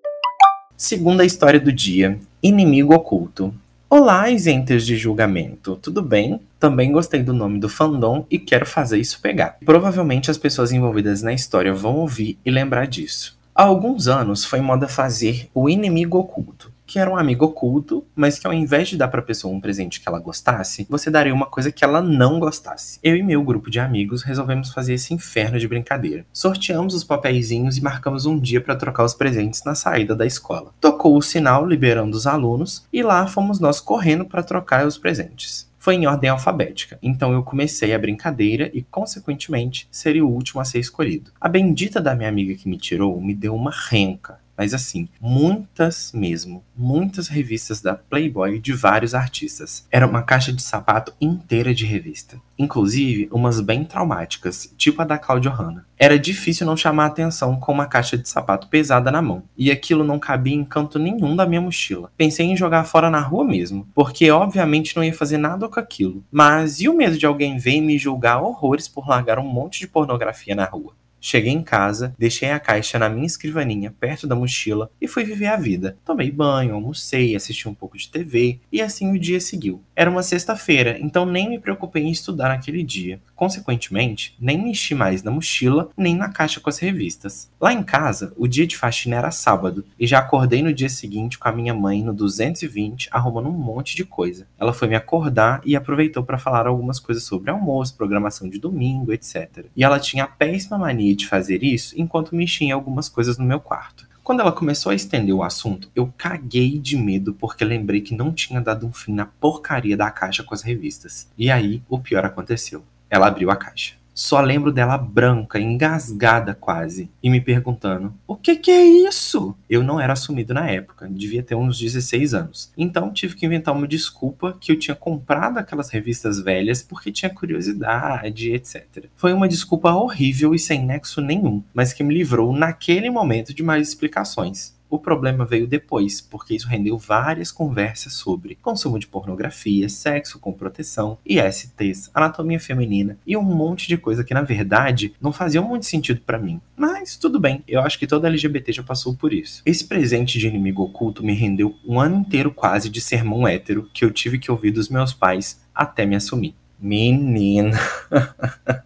Segunda 0.76 1.24
história 1.24 1.60
do 1.60 1.72
dia: 1.72 2.20
Inimigo 2.44 2.94
Oculto. 2.94 3.54
Olá, 3.94 4.30
isentos 4.30 4.86
de 4.86 4.96
julgamento, 4.96 5.76
tudo 5.76 6.02
bem? 6.02 6.40
Também 6.58 6.94
gostei 6.94 7.22
do 7.22 7.34
nome 7.34 7.60
do 7.60 7.68
fandom 7.68 8.26
e 8.32 8.40
quero 8.40 8.66
fazer 8.66 8.98
isso 8.98 9.20
pegar. 9.20 9.58
Provavelmente 9.66 10.32
as 10.32 10.38
pessoas 10.38 10.72
envolvidas 10.72 11.22
na 11.22 11.34
história 11.34 11.74
vão 11.74 11.98
ouvir 11.98 12.40
e 12.46 12.50
lembrar 12.50 12.88
disso. 12.88 13.38
Há 13.54 13.64
alguns 13.64 14.08
anos 14.08 14.46
foi 14.46 14.62
moda 14.62 14.88
fazer 14.88 15.50
o 15.54 15.70
inimigo 15.70 16.18
oculto, 16.18 16.71
que 16.92 17.00
era 17.00 17.10
um 17.10 17.16
amigo 17.16 17.46
oculto, 17.46 18.06
mas 18.14 18.38
que 18.38 18.46
ao 18.46 18.54
invés 18.54 18.90
de 18.90 18.98
dar 18.98 19.08
para 19.08 19.22
a 19.22 19.24
pessoa 19.24 19.54
um 19.54 19.62
presente 19.62 20.02
que 20.02 20.10
ela 20.10 20.20
gostasse, 20.20 20.86
você 20.90 21.10
daria 21.10 21.34
uma 21.34 21.46
coisa 21.46 21.72
que 21.72 21.86
ela 21.86 22.02
não 22.02 22.38
gostasse. 22.38 23.00
Eu 23.02 23.16
e 23.16 23.24
meu 23.24 23.42
grupo 23.46 23.72
de 23.72 23.80
amigos 23.80 24.24
resolvemos 24.24 24.74
fazer 24.74 24.96
esse 24.96 25.14
inferno 25.14 25.58
de 25.58 25.70
brincadeira. 25.70 26.26
Sorteamos 26.34 26.94
os 26.94 27.06
papeizinhos 27.06 27.78
e 27.78 27.82
marcamos 27.82 28.26
um 28.26 28.38
dia 28.38 28.60
para 28.60 28.76
trocar 28.76 29.06
os 29.06 29.14
presentes 29.14 29.64
na 29.64 29.74
saída 29.74 30.14
da 30.14 30.26
escola. 30.26 30.74
Tocou 30.82 31.16
o 31.16 31.22
sinal 31.22 31.66
liberando 31.66 32.18
os 32.18 32.28
alunos 32.28 32.86
e 32.92 33.02
lá 33.02 33.26
fomos 33.26 33.58
nós 33.58 33.80
correndo 33.80 34.26
para 34.26 34.44
trocar 34.44 34.86
os 34.86 34.98
presentes 34.98 35.72
foi 35.82 35.96
em 35.96 36.06
ordem 36.06 36.30
alfabética, 36.30 37.00
então 37.02 37.34
eu 37.34 37.42
comecei 37.42 37.92
a 37.92 37.98
brincadeira 37.98 38.70
e, 38.72 38.84
consequentemente, 38.84 39.88
seria 39.90 40.24
o 40.24 40.30
último 40.30 40.62
a 40.62 40.64
ser 40.64 40.78
escolhido. 40.78 41.32
A 41.42 41.50
bendita 41.50 42.00
da 42.00 42.14
minha 42.14 42.30
amiga 42.30 42.54
que 42.54 42.70
me 42.70 42.78
tirou 42.78 43.20
me 43.20 43.34
deu 43.34 43.56
uma 43.56 43.72
renca. 43.72 44.40
Mas 44.62 44.76
assim, 44.76 45.10
muitas 45.20 46.12
mesmo, 46.14 46.64
muitas 46.78 47.28
revistas 47.28 47.82
da 47.82 47.96
Playboy 47.96 48.60
de 48.60 48.74
vários 48.74 49.16
artistas. 49.16 49.88
Era 49.90 50.06
uma 50.06 50.22
caixa 50.22 50.54
de 50.54 50.62
sapato 50.62 51.16
inteira 51.20 51.74
de 51.74 51.84
revista. 51.84 52.40
Inclusive, 52.60 53.28
umas 53.32 53.60
bem 53.60 53.84
traumáticas, 53.84 54.72
tipo 54.78 55.02
a 55.02 55.06
da 55.06 55.18
Claudio 55.18 55.50
Hanna. 55.50 55.88
Era 55.98 56.20
difícil 56.20 56.68
não 56.68 56.78
chamar 56.78 57.08
atenção 57.08 57.60
com 57.60 57.72
uma 57.72 57.88
caixa 57.88 58.16
de 58.16 58.30
sapato 58.30 58.68
pesada 58.68 59.10
na 59.10 59.20
mão, 59.20 59.42
e 59.58 59.72
aquilo 59.72 60.04
não 60.04 60.20
cabia 60.20 60.54
em 60.54 60.64
canto 60.64 61.00
nenhum 61.00 61.36
da 61.36 61.48
minha 61.48 61.60
mochila. 61.60 62.12
Pensei 62.16 62.46
em 62.46 62.56
jogar 62.56 62.84
fora 62.84 63.10
na 63.10 63.20
rua 63.20 63.44
mesmo, 63.44 63.88
porque 63.96 64.30
obviamente 64.30 64.96
não 64.96 65.04
ia 65.04 65.12
fazer 65.12 65.40
nada 65.40 65.68
com 65.68 65.80
aquilo. 65.80 66.24
Mas 66.32 66.80
e 66.82 66.88
o 66.88 66.96
medo 66.96 67.18
de 67.18 67.26
alguém 67.26 67.58
ver 67.58 67.78
e 67.78 67.82
me 67.82 67.98
julgar 67.98 68.44
horrores 68.44 68.88
por 68.88 69.08
largar 69.10 69.40
um 69.40 69.48
monte 69.48 69.80
de 69.80 69.88
pornografia 69.88 70.54
na 70.54 70.66
rua? 70.66 71.01
Cheguei 71.24 71.54
em 71.54 71.62
casa, 71.62 72.16
deixei 72.18 72.50
a 72.50 72.60
caixa 72.60 72.98
na 72.98 73.08
minha 73.08 73.28
escrivaninha, 73.28 73.94
perto 74.00 74.26
da 74.26 74.36
mochila, 74.36 74.90
e 75.00 75.08
fui 75.08 75.24
viver 75.24 75.46
a 75.46 75.56
vida. 75.56 75.96
Tomei 76.04 76.32
banho, 76.32 76.74
almocei, 76.74 77.36
assisti 77.36 77.70
um 77.70 77.76
pouco 77.76 77.96
de 77.96 78.10
TV, 78.10 78.60
e 78.72 78.82
assim 78.82 79.14
o 79.14 79.20
dia 79.20 79.40
seguiu. 79.40 79.84
Era 79.96 80.10
uma 80.10 80.24
sexta-feira, 80.24 80.98
então 81.00 81.24
nem 81.24 81.48
me 81.48 81.60
preocupei 81.60 82.04
em 82.04 82.12
estudar 82.12 82.50
naquele 82.50 82.84
dia. 82.84 83.22
Consequentemente, 83.42 84.36
nem 84.40 84.64
mexi 84.64 84.94
mais 84.94 85.24
na 85.24 85.32
mochila, 85.32 85.90
nem 85.98 86.16
na 86.16 86.30
caixa 86.30 86.60
com 86.60 86.70
as 86.70 86.78
revistas. 86.78 87.50
Lá 87.60 87.74
em 87.74 87.82
casa, 87.82 88.32
o 88.38 88.48
dia 88.48 88.68
de 88.68 88.78
faxina 88.78 89.16
era 89.16 89.32
sábado, 89.32 89.84
e 90.00 90.06
já 90.06 90.20
acordei 90.20 90.62
no 90.62 90.72
dia 90.72 90.90
seguinte 90.90 91.40
com 91.40 91.50
a 91.50 91.52
minha 91.52 91.74
mãe 91.74 92.04
no 92.04 92.14
220, 92.14 93.10
arrumando 93.12 93.50
um 93.50 93.54
monte 93.54 93.96
de 93.96 94.06
coisa. 94.06 94.46
Ela 94.60 94.74
foi 94.74 94.88
me 94.88 94.94
acordar 94.94 95.60
e 95.66 95.76
aproveitou 95.76 96.24
para 96.24 96.38
falar 96.38 96.68
algumas 96.68 97.00
coisas 97.00 97.24
sobre 97.24 97.50
almoço, 97.50 97.98
programação 97.98 98.48
de 98.48 98.60
domingo, 98.60 99.12
etc. 99.12 99.66
E 99.76 99.84
ela 99.84 100.00
tinha 100.00 100.26
a 100.26 100.28
péssima 100.28 100.78
mania 100.78 101.16
de 101.16 101.28
fazer 101.28 101.64
isso 101.64 102.00
enquanto 102.00 102.36
mexia 102.36 102.68
em 102.68 102.72
algumas 102.72 103.10
coisas 103.10 103.40
no 103.40 103.46
meu 103.46 103.60
quarto. 103.60 104.08
Quando 104.24 104.42
ela 104.42 104.52
começou 104.52 104.92
a 104.92 104.96
estender 104.96 105.34
o 105.34 105.42
assunto, 105.42 105.90
eu 105.96 106.14
caguei 106.16 106.78
de 106.78 106.96
medo 106.96 107.34
porque 107.34 107.66
lembrei 107.66 108.02
que 108.02 108.14
não 108.14 108.32
tinha 108.32 108.62
dado 108.62 108.86
um 108.86 108.94
fim 108.94 109.14
na 109.14 109.26
porcaria 109.26 109.98
da 109.98 110.12
caixa 110.12 110.44
com 110.44 110.54
as 110.54 110.62
revistas. 110.62 111.28
E 111.36 111.50
aí, 111.50 111.82
o 111.90 111.98
pior 111.98 112.24
aconteceu. 112.24 112.84
Ela 113.12 113.28
abriu 113.28 113.52
a 113.52 113.56
caixa. 113.58 114.02
Só 114.14 114.42
lembro 114.42 114.72
dela 114.72 114.98
branca, 114.98 115.60
engasgada 115.60 116.54
quase, 116.54 117.10
e 117.24 117.30
me 117.30 117.42
perguntando: 117.42 118.14
o 118.28 118.36
que, 118.36 118.56
que 118.56 118.70
é 118.70 118.86
isso? 118.86 119.56
Eu 119.70 119.84
não 119.84 120.00
era 120.00 120.14
assumido 120.14 120.54
na 120.54 120.70
época, 120.70 121.08
devia 121.10 121.42
ter 121.42 121.56
uns 121.56 121.80
16 121.80 122.34
anos. 122.34 122.72
Então 122.78 123.12
tive 123.12 123.36
que 123.36 123.46
inventar 123.46 123.74
uma 123.76 123.88
desculpa 123.88 124.56
que 124.60 124.72
eu 124.72 124.80
tinha 124.80 124.96
comprado 124.96 125.58
aquelas 125.58 125.90
revistas 125.90 126.40
velhas 126.40 126.84
porque 126.84 127.12
tinha 127.12 127.34
curiosidade, 127.34 128.52
etc. 128.54 129.06
Foi 129.16 129.34
uma 129.34 129.48
desculpa 129.48 129.92
horrível 129.94 130.54
e 130.54 130.60
sem 130.60 130.86
nexo 130.86 131.22
nenhum, 131.22 131.64
mas 131.74 131.94
que 131.94 132.04
me 132.04 132.14
livrou 132.14 132.54
naquele 132.54 133.10
momento 133.10 133.54
de 133.54 133.64
mais 133.64 133.88
explicações. 133.88 134.80
O 134.92 135.00
problema 135.00 135.46
veio 135.46 135.66
depois, 135.66 136.20
porque 136.20 136.54
isso 136.54 136.68
rendeu 136.68 136.98
várias 136.98 137.50
conversas 137.50 138.12
sobre 138.12 138.58
consumo 138.62 139.00
de 139.00 139.08
pornografia, 139.08 139.88
sexo 139.88 140.38
com 140.38 140.52
proteção, 140.52 141.18
ISTs, 141.26 142.12
anatomia 142.14 142.60
feminina 142.60 143.18
e 143.26 143.38
um 143.38 143.42
monte 143.42 143.88
de 143.88 143.96
coisa 143.96 144.22
que 144.22 144.34
na 144.34 144.42
verdade 144.42 145.14
não 145.22 145.32
fazia 145.32 145.62
muito 145.62 145.86
sentido 145.86 146.20
para 146.26 146.38
mim. 146.38 146.60
Mas 146.76 147.16
tudo 147.16 147.40
bem, 147.40 147.64
eu 147.66 147.80
acho 147.80 147.98
que 147.98 148.06
toda 148.06 148.28
LGBT 148.28 148.74
já 148.74 148.84
passou 148.84 149.16
por 149.16 149.32
isso. 149.32 149.62
Esse 149.66 149.86
presente 149.86 150.38
de 150.38 150.46
inimigo 150.46 150.84
oculto 150.84 151.24
me 151.24 151.34
rendeu 151.34 151.74
um 151.88 151.98
ano 151.98 152.18
inteiro 152.18 152.52
quase 152.52 152.90
de 152.90 153.00
sermão 153.00 153.48
hétero 153.48 153.90
que 153.94 154.04
eu 154.04 154.12
tive 154.12 154.40
que 154.40 154.52
ouvir 154.52 154.72
dos 154.72 154.90
meus 154.90 155.14
pais 155.14 155.62
até 155.74 156.06
me 156.06 156.18
assumir. 156.18 156.54
Menina. 156.78 157.80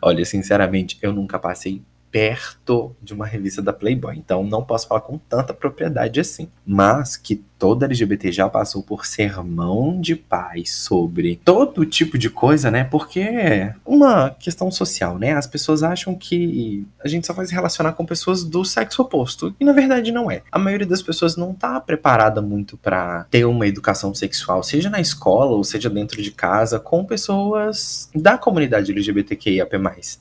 Olha, 0.00 0.24
sinceramente, 0.24 0.96
eu 1.02 1.12
nunca 1.12 1.38
passei 1.38 1.82
perto 2.12 2.94
de 3.02 3.14
uma 3.14 3.26
revista 3.26 3.62
da 3.62 3.72
Playboy, 3.72 4.14
então 4.16 4.44
não 4.44 4.62
posso 4.62 4.86
falar 4.86 5.00
com 5.00 5.16
tanta 5.16 5.54
propriedade 5.54 6.20
assim. 6.20 6.48
Mas 6.64 7.16
que 7.16 7.42
toda 7.62 7.86
LGBT 7.86 8.32
já 8.32 8.48
passou 8.48 8.82
por 8.82 9.06
sermão 9.06 10.00
de 10.00 10.16
paz 10.16 10.74
sobre 10.74 11.40
todo 11.44 11.86
tipo 11.86 12.18
de 12.18 12.28
coisa, 12.28 12.72
né? 12.72 12.82
Porque 12.82 13.20
é 13.20 13.74
uma 13.86 14.30
questão 14.30 14.68
social, 14.68 15.16
né? 15.16 15.32
As 15.32 15.46
pessoas 15.46 15.84
acham 15.84 16.12
que 16.14 16.84
a 17.02 17.06
gente 17.06 17.24
só 17.24 17.32
vai 17.32 17.46
se 17.46 17.54
relacionar 17.54 17.92
com 17.92 18.04
pessoas 18.04 18.42
do 18.42 18.64
sexo 18.64 19.02
oposto, 19.02 19.54
e 19.60 19.64
na 19.64 19.72
verdade 19.72 20.10
não 20.10 20.28
é. 20.28 20.42
A 20.50 20.58
maioria 20.58 20.86
das 20.86 21.00
pessoas 21.00 21.36
não 21.36 21.54
tá 21.54 21.80
preparada 21.80 22.42
muito 22.42 22.76
para 22.76 23.24
ter 23.30 23.44
uma 23.44 23.66
educação 23.66 24.12
sexual, 24.12 24.64
seja 24.64 24.90
na 24.90 25.00
escola 25.00 25.52
ou 25.52 25.62
seja 25.62 25.88
dentro 25.88 26.20
de 26.20 26.32
casa, 26.32 26.80
com 26.80 27.04
pessoas 27.04 28.10
da 28.12 28.36
comunidade 28.36 28.90
LGBTQIAP+. 28.90 29.72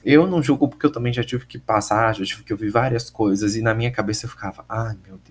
Eu 0.06 0.28
não 0.28 0.44
julgo 0.44 0.68
porque 0.68 0.86
eu 0.86 0.92
também 0.92 1.12
já 1.12 1.24
tive 1.24 1.48
que 1.48 1.58
passar, 1.58 1.81
já 2.14 2.24
tive 2.26 2.44
que 2.44 2.54
ouvir 2.54 2.70
várias 2.70 3.10
coisas 3.10 3.56
e 3.56 3.62
na 3.62 3.74
minha 3.74 3.92
cabeça 3.92 4.26
eu 4.26 4.30
ficava, 4.30 4.64
ai 4.68 4.98
meu 5.06 5.18
Deus 5.18 5.31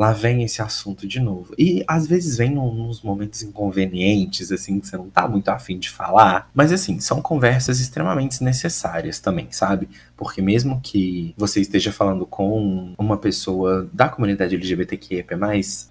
lá 0.00 0.14
vem 0.14 0.42
esse 0.42 0.62
assunto 0.62 1.06
de 1.06 1.20
novo. 1.20 1.52
E 1.58 1.84
às 1.86 2.06
vezes 2.06 2.38
vem 2.38 2.56
uns 2.56 3.02
momentos 3.02 3.42
inconvenientes, 3.42 4.50
assim, 4.50 4.80
que 4.80 4.86
você 4.86 4.96
não 4.96 5.10
tá 5.10 5.28
muito 5.28 5.50
afim 5.50 5.78
de 5.78 5.90
falar. 5.90 6.48
Mas 6.54 6.72
assim, 6.72 6.98
são 7.00 7.20
conversas 7.20 7.80
extremamente 7.80 8.42
necessárias 8.42 9.20
também, 9.20 9.48
sabe? 9.50 9.90
Porque 10.16 10.40
mesmo 10.40 10.80
que 10.82 11.34
você 11.36 11.60
esteja 11.60 11.92
falando 11.92 12.24
com 12.24 12.94
uma 12.96 13.18
pessoa 13.18 13.90
da 13.92 14.08
comunidade 14.08 14.54
LGBTQIA+, 14.54 15.24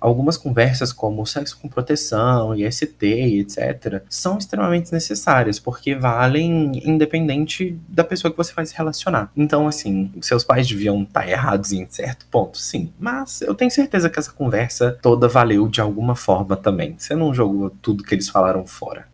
algumas 0.01 0.37
conversas 0.37 0.91
como 0.91 1.23
sexo 1.27 1.59
com 1.61 1.67
proteção, 1.67 2.55
IST, 2.55 3.03
etc., 3.03 4.01
são 4.09 4.39
extremamente 4.39 4.91
necessárias, 4.91 5.59
porque 5.59 5.93
valem 5.93 6.81
independente 6.83 7.77
da 7.87 8.03
pessoa 8.03 8.31
que 8.31 8.37
você 8.37 8.53
vai 8.53 8.65
se 8.65 8.75
relacionar. 8.75 9.31
Então, 9.37 9.67
assim, 9.67 10.11
seus 10.21 10.43
pais 10.43 10.67
deviam 10.67 11.03
estar 11.03 11.21
tá 11.21 11.29
errados 11.29 11.71
em 11.71 11.85
certo 11.91 12.25
ponto, 12.31 12.57
sim. 12.57 12.91
Mas 12.99 13.41
eu 13.41 13.53
tenho 13.53 13.69
certeza 13.69 13.98
que 14.07 14.19
essa 14.19 14.31
conversa 14.31 14.99
toda 15.01 15.27
valeu 15.27 15.67
de 15.67 15.81
alguma 15.81 16.15
forma 16.15 16.55
também. 16.55 16.95
Você 16.95 17.15
não 17.15 17.33
jogou 17.33 17.71
tudo 17.81 18.03
que 18.03 18.13
eles 18.13 18.29
falaram 18.29 18.67
fora. 18.67 19.07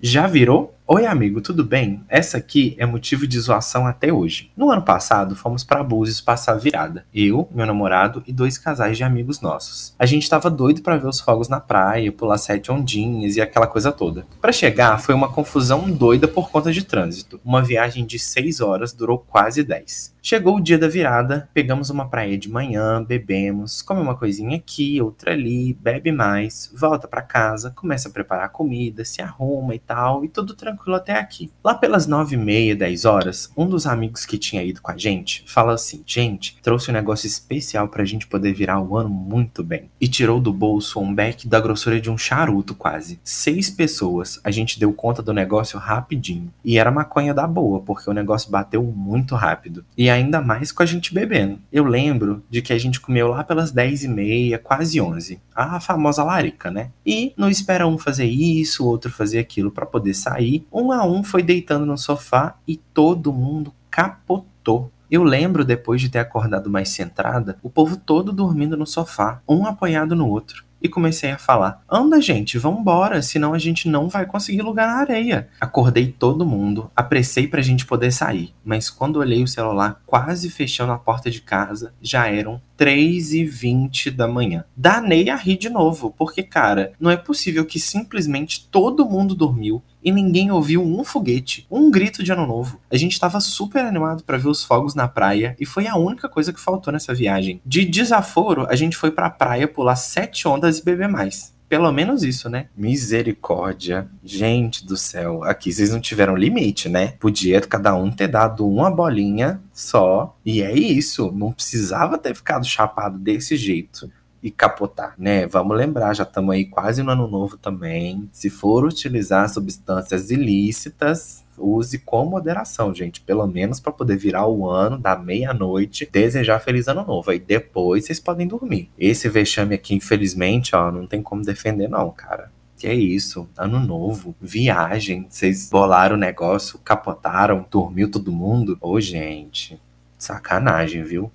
Já 0.00 0.28
virou? 0.28 0.77
Oi, 0.90 1.04
amigo, 1.04 1.42
tudo 1.42 1.62
bem? 1.66 2.00
Essa 2.08 2.38
aqui 2.38 2.74
é 2.78 2.86
motivo 2.86 3.26
de 3.26 3.38
zoação 3.38 3.86
até 3.86 4.10
hoje. 4.10 4.50
No 4.56 4.70
ano 4.70 4.80
passado, 4.80 5.36
fomos 5.36 5.62
para 5.62 5.82
Búzios 5.82 6.18
passar 6.18 6.54
virada. 6.54 7.04
Eu, 7.14 7.46
meu 7.54 7.66
namorado 7.66 8.22
e 8.26 8.32
dois 8.32 8.56
casais 8.56 8.96
de 8.96 9.04
amigos 9.04 9.42
nossos. 9.42 9.94
A 9.98 10.06
gente 10.06 10.30
tava 10.30 10.48
doido 10.48 10.80
para 10.80 10.96
ver 10.96 11.06
os 11.06 11.20
fogos 11.20 11.46
na 11.46 11.60
praia, 11.60 12.10
pular 12.10 12.38
sete 12.38 12.72
ondinhas 12.72 13.36
e 13.36 13.40
aquela 13.42 13.66
coisa 13.66 13.92
toda. 13.92 14.24
Para 14.40 14.50
chegar, 14.50 14.98
foi 14.98 15.14
uma 15.14 15.30
confusão 15.30 15.90
doida 15.90 16.26
por 16.26 16.50
conta 16.50 16.72
de 16.72 16.82
trânsito. 16.82 17.38
Uma 17.44 17.60
viagem 17.62 18.06
de 18.06 18.18
seis 18.18 18.62
horas 18.62 18.94
durou 18.94 19.18
quase 19.18 19.62
dez. 19.62 20.16
Chegou 20.22 20.56
o 20.56 20.60
dia 20.60 20.78
da 20.78 20.88
virada, 20.88 21.48
pegamos 21.54 21.90
uma 21.90 22.08
praia 22.08 22.36
de 22.36 22.50
manhã, 22.50 23.02
bebemos, 23.02 23.80
come 23.80 24.00
uma 24.00 24.16
coisinha 24.16 24.56
aqui, 24.56 25.00
outra 25.00 25.32
ali, 25.32 25.72
bebe 25.74 26.12
mais, 26.12 26.70
volta 26.74 27.06
para 27.08 27.22
casa, 27.22 27.70
começa 27.70 28.08
a 28.08 28.12
preparar 28.12 28.50
comida, 28.50 29.04
se 29.04 29.22
arruma 29.22 29.74
e 29.74 29.78
tal, 29.78 30.24
e 30.24 30.28
tudo 30.28 30.54
tranquilo 30.54 30.77
tranquilo 30.78 30.96
até 30.96 31.18
aqui. 31.18 31.50
Lá 31.62 31.74
pelas 31.74 32.06
nove 32.06 32.36
e 32.36 32.38
meia, 32.38 32.76
dez 32.76 33.04
horas, 33.04 33.50
um 33.56 33.66
dos 33.66 33.86
amigos 33.86 34.24
que 34.24 34.38
tinha 34.38 34.62
ido 34.62 34.80
com 34.80 34.92
a 34.92 34.96
gente 34.96 35.44
fala 35.46 35.74
assim: 35.74 36.02
gente, 36.06 36.56
trouxe 36.62 36.90
um 36.90 36.94
negócio 36.94 37.26
especial 37.26 37.88
pra 37.88 38.04
gente 38.04 38.26
poder 38.26 38.52
virar 38.52 38.80
o 38.80 38.96
ano 38.96 39.10
muito 39.10 39.64
bem. 39.64 39.90
E 40.00 40.06
tirou 40.06 40.40
do 40.40 40.52
bolso 40.52 41.00
um 41.00 41.14
beck 41.14 41.48
da 41.48 41.60
grossura 41.60 42.00
de 42.00 42.10
um 42.10 42.16
charuto, 42.16 42.74
quase. 42.74 43.18
Seis 43.24 43.68
pessoas. 43.68 44.40
A 44.44 44.50
gente 44.50 44.78
deu 44.78 44.92
conta 44.92 45.22
do 45.22 45.32
negócio 45.32 45.78
rapidinho. 45.78 46.52
E 46.64 46.78
era 46.78 46.90
maconha 46.90 47.34
da 47.34 47.46
boa, 47.46 47.80
porque 47.80 48.08
o 48.08 48.14
negócio 48.14 48.50
bateu 48.50 48.82
muito 48.82 49.34
rápido. 49.34 49.84
E 49.96 50.08
ainda 50.08 50.40
mais 50.40 50.70
com 50.70 50.82
a 50.82 50.86
gente 50.86 51.12
bebendo. 51.12 51.58
Eu 51.72 51.84
lembro 51.84 52.42
de 52.48 52.62
que 52.62 52.72
a 52.72 52.78
gente 52.78 53.00
comeu 53.00 53.28
lá 53.28 53.42
pelas 53.42 53.72
dez 53.72 54.04
e 54.04 54.08
meia, 54.08 54.58
quase 54.58 55.00
onze. 55.00 55.40
A 55.54 55.80
famosa 55.80 56.22
larica, 56.22 56.70
né? 56.70 56.90
E 57.04 57.32
não 57.36 57.48
espera 57.48 57.86
um 57.86 57.98
fazer 57.98 58.26
isso, 58.26 58.86
outro 58.86 59.10
fazer 59.10 59.38
aquilo 59.38 59.70
para 59.70 59.86
poder 59.86 60.14
sair. 60.14 60.66
Um 60.72 60.92
a 60.92 61.04
um 61.04 61.22
foi 61.22 61.42
deitando 61.42 61.86
no 61.86 61.96
sofá 61.96 62.56
e 62.66 62.76
todo 62.76 63.32
mundo 63.32 63.72
capotou. 63.90 64.90
Eu 65.10 65.24
lembro, 65.24 65.64
depois 65.64 66.00
de 66.00 66.08
ter 66.08 66.18
acordado 66.18 66.68
mais 66.68 66.90
centrada, 66.90 67.58
o 67.62 67.70
povo 67.70 67.96
todo 67.96 68.32
dormindo 68.32 68.76
no 68.76 68.86
sofá, 68.86 69.40
um 69.48 69.66
apoiado 69.66 70.14
no 70.14 70.28
outro 70.28 70.68
e 70.80 70.88
comecei 70.88 71.30
a 71.30 71.38
falar: 71.38 71.82
Anda, 71.90 72.20
gente, 72.20 72.58
vambora, 72.58 73.20
senão 73.22 73.54
a 73.54 73.58
gente 73.58 73.88
não 73.88 74.08
vai 74.08 74.26
conseguir 74.26 74.62
lugar 74.62 74.86
na 74.86 75.00
areia. 75.00 75.48
Acordei 75.60 76.12
todo 76.12 76.46
mundo, 76.46 76.90
apressei 76.94 77.46
pra 77.46 77.62
gente 77.62 77.86
poder 77.86 78.12
sair, 78.12 78.54
mas 78.64 78.90
quando 78.90 79.16
olhei 79.16 79.42
o 79.42 79.48
celular 79.48 80.00
quase 80.06 80.50
fechando 80.50 80.92
a 80.92 80.98
porta 80.98 81.30
de 81.30 81.40
casa, 81.40 81.92
já 82.00 82.28
eram 82.28 82.60
3 82.78 83.32
e 83.32 83.44
20 83.44 84.08
da 84.08 84.28
manhã. 84.28 84.64
Danei 84.76 85.28
a 85.28 85.34
rir 85.34 85.58
de 85.58 85.68
novo, 85.68 86.14
porque, 86.16 86.44
cara, 86.44 86.92
não 87.00 87.10
é 87.10 87.16
possível 87.16 87.66
que 87.66 87.80
simplesmente 87.80 88.68
todo 88.70 89.04
mundo 89.04 89.34
dormiu 89.34 89.82
e 90.00 90.12
ninguém 90.12 90.52
ouviu 90.52 90.80
um 90.80 91.02
foguete, 91.02 91.66
um 91.68 91.90
grito 91.90 92.22
de 92.22 92.30
ano 92.30 92.46
novo. 92.46 92.80
A 92.88 92.96
gente 92.96 93.14
estava 93.14 93.40
super 93.40 93.84
animado 93.84 94.22
para 94.22 94.38
ver 94.38 94.46
os 94.46 94.62
fogos 94.62 94.94
na 94.94 95.08
praia 95.08 95.56
e 95.58 95.66
foi 95.66 95.88
a 95.88 95.96
única 95.96 96.28
coisa 96.28 96.52
que 96.52 96.60
faltou 96.60 96.92
nessa 96.92 97.12
viagem. 97.12 97.60
De 97.66 97.84
desaforo, 97.84 98.64
a 98.70 98.76
gente 98.76 98.96
foi 98.96 99.10
pra 99.10 99.28
praia 99.28 99.66
pular 99.66 99.96
sete 99.96 100.46
ondas 100.46 100.78
e 100.78 100.84
beber 100.84 101.08
mais. 101.08 101.57
Pelo 101.68 101.92
menos 101.92 102.22
isso, 102.22 102.48
né? 102.48 102.68
Misericórdia. 102.76 104.08
Gente 104.24 104.86
do 104.86 104.96
céu. 104.96 105.44
Aqui 105.44 105.70
vocês 105.70 105.90
não 105.90 106.00
tiveram 106.00 106.34
limite, 106.34 106.88
né? 106.88 107.08
Podia 107.20 107.60
cada 107.60 107.94
um 107.94 108.10
ter 108.10 108.28
dado 108.28 108.66
uma 108.66 108.90
bolinha 108.90 109.60
só. 109.72 110.36
E 110.44 110.62
é 110.62 110.72
isso. 110.72 111.30
Não 111.30 111.52
precisava 111.52 112.16
ter 112.16 112.34
ficado 112.34 112.64
chapado 112.64 113.18
desse 113.18 113.56
jeito 113.56 114.10
e 114.42 114.50
capotar, 114.50 115.14
né? 115.18 115.46
Vamos 115.46 115.76
lembrar, 115.76 116.14
já 116.14 116.22
estamos 116.22 116.54
aí 116.54 116.64
quase 116.64 117.02
no 117.02 117.10
ano 117.10 117.26
novo 117.26 117.56
também. 117.56 118.28
Se 118.32 118.48
for 118.48 118.84
utilizar 118.84 119.48
substâncias 119.48 120.30
ilícitas, 120.30 121.44
use 121.56 121.98
com 121.98 122.24
moderação, 122.24 122.94
gente. 122.94 123.20
Pelo 123.20 123.46
menos 123.46 123.80
para 123.80 123.92
poder 123.92 124.16
virar 124.16 124.46
o 124.46 124.68
ano 124.68 124.98
da 124.98 125.16
meia-noite, 125.16 126.08
desejar 126.10 126.60
feliz 126.60 126.88
ano 126.88 127.04
novo. 127.04 127.30
Aí 127.30 127.38
depois 127.38 128.04
vocês 128.04 128.20
podem 128.20 128.46
dormir. 128.46 128.90
Esse 128.98 129.28
vexame 129.28 129.74
aqui, 129.74 129.94
infelizmente, 129.94 130.74
ó, 130.74 130.90
não 130.92 131.06
tem 131.06 131.22
como 131.22 131.44
defender, 131.44 131.88
não, 131.88 132.10
cara. 132.10 132.50
Que 132.76 132.86
é 132.86 132.94
isso, 132.94 133.48
ano 133.56 133.80
novo, 133.80 134.36
viagem, 134.40 135.26
vocês 135.28 135.68
bolaram 135.68 136.14
o 136.14 136.18
negócio, 136.18 136.78
capotaram, 136.78 137.66
dormiu 137.68 138.08
todo 138.08 138.30
mundo. 138.30 138.78
Ô, 138.80 139.00
gente, 139.00 139.80
sacanagem, 140.16 141.02
viu? 141.02 141.28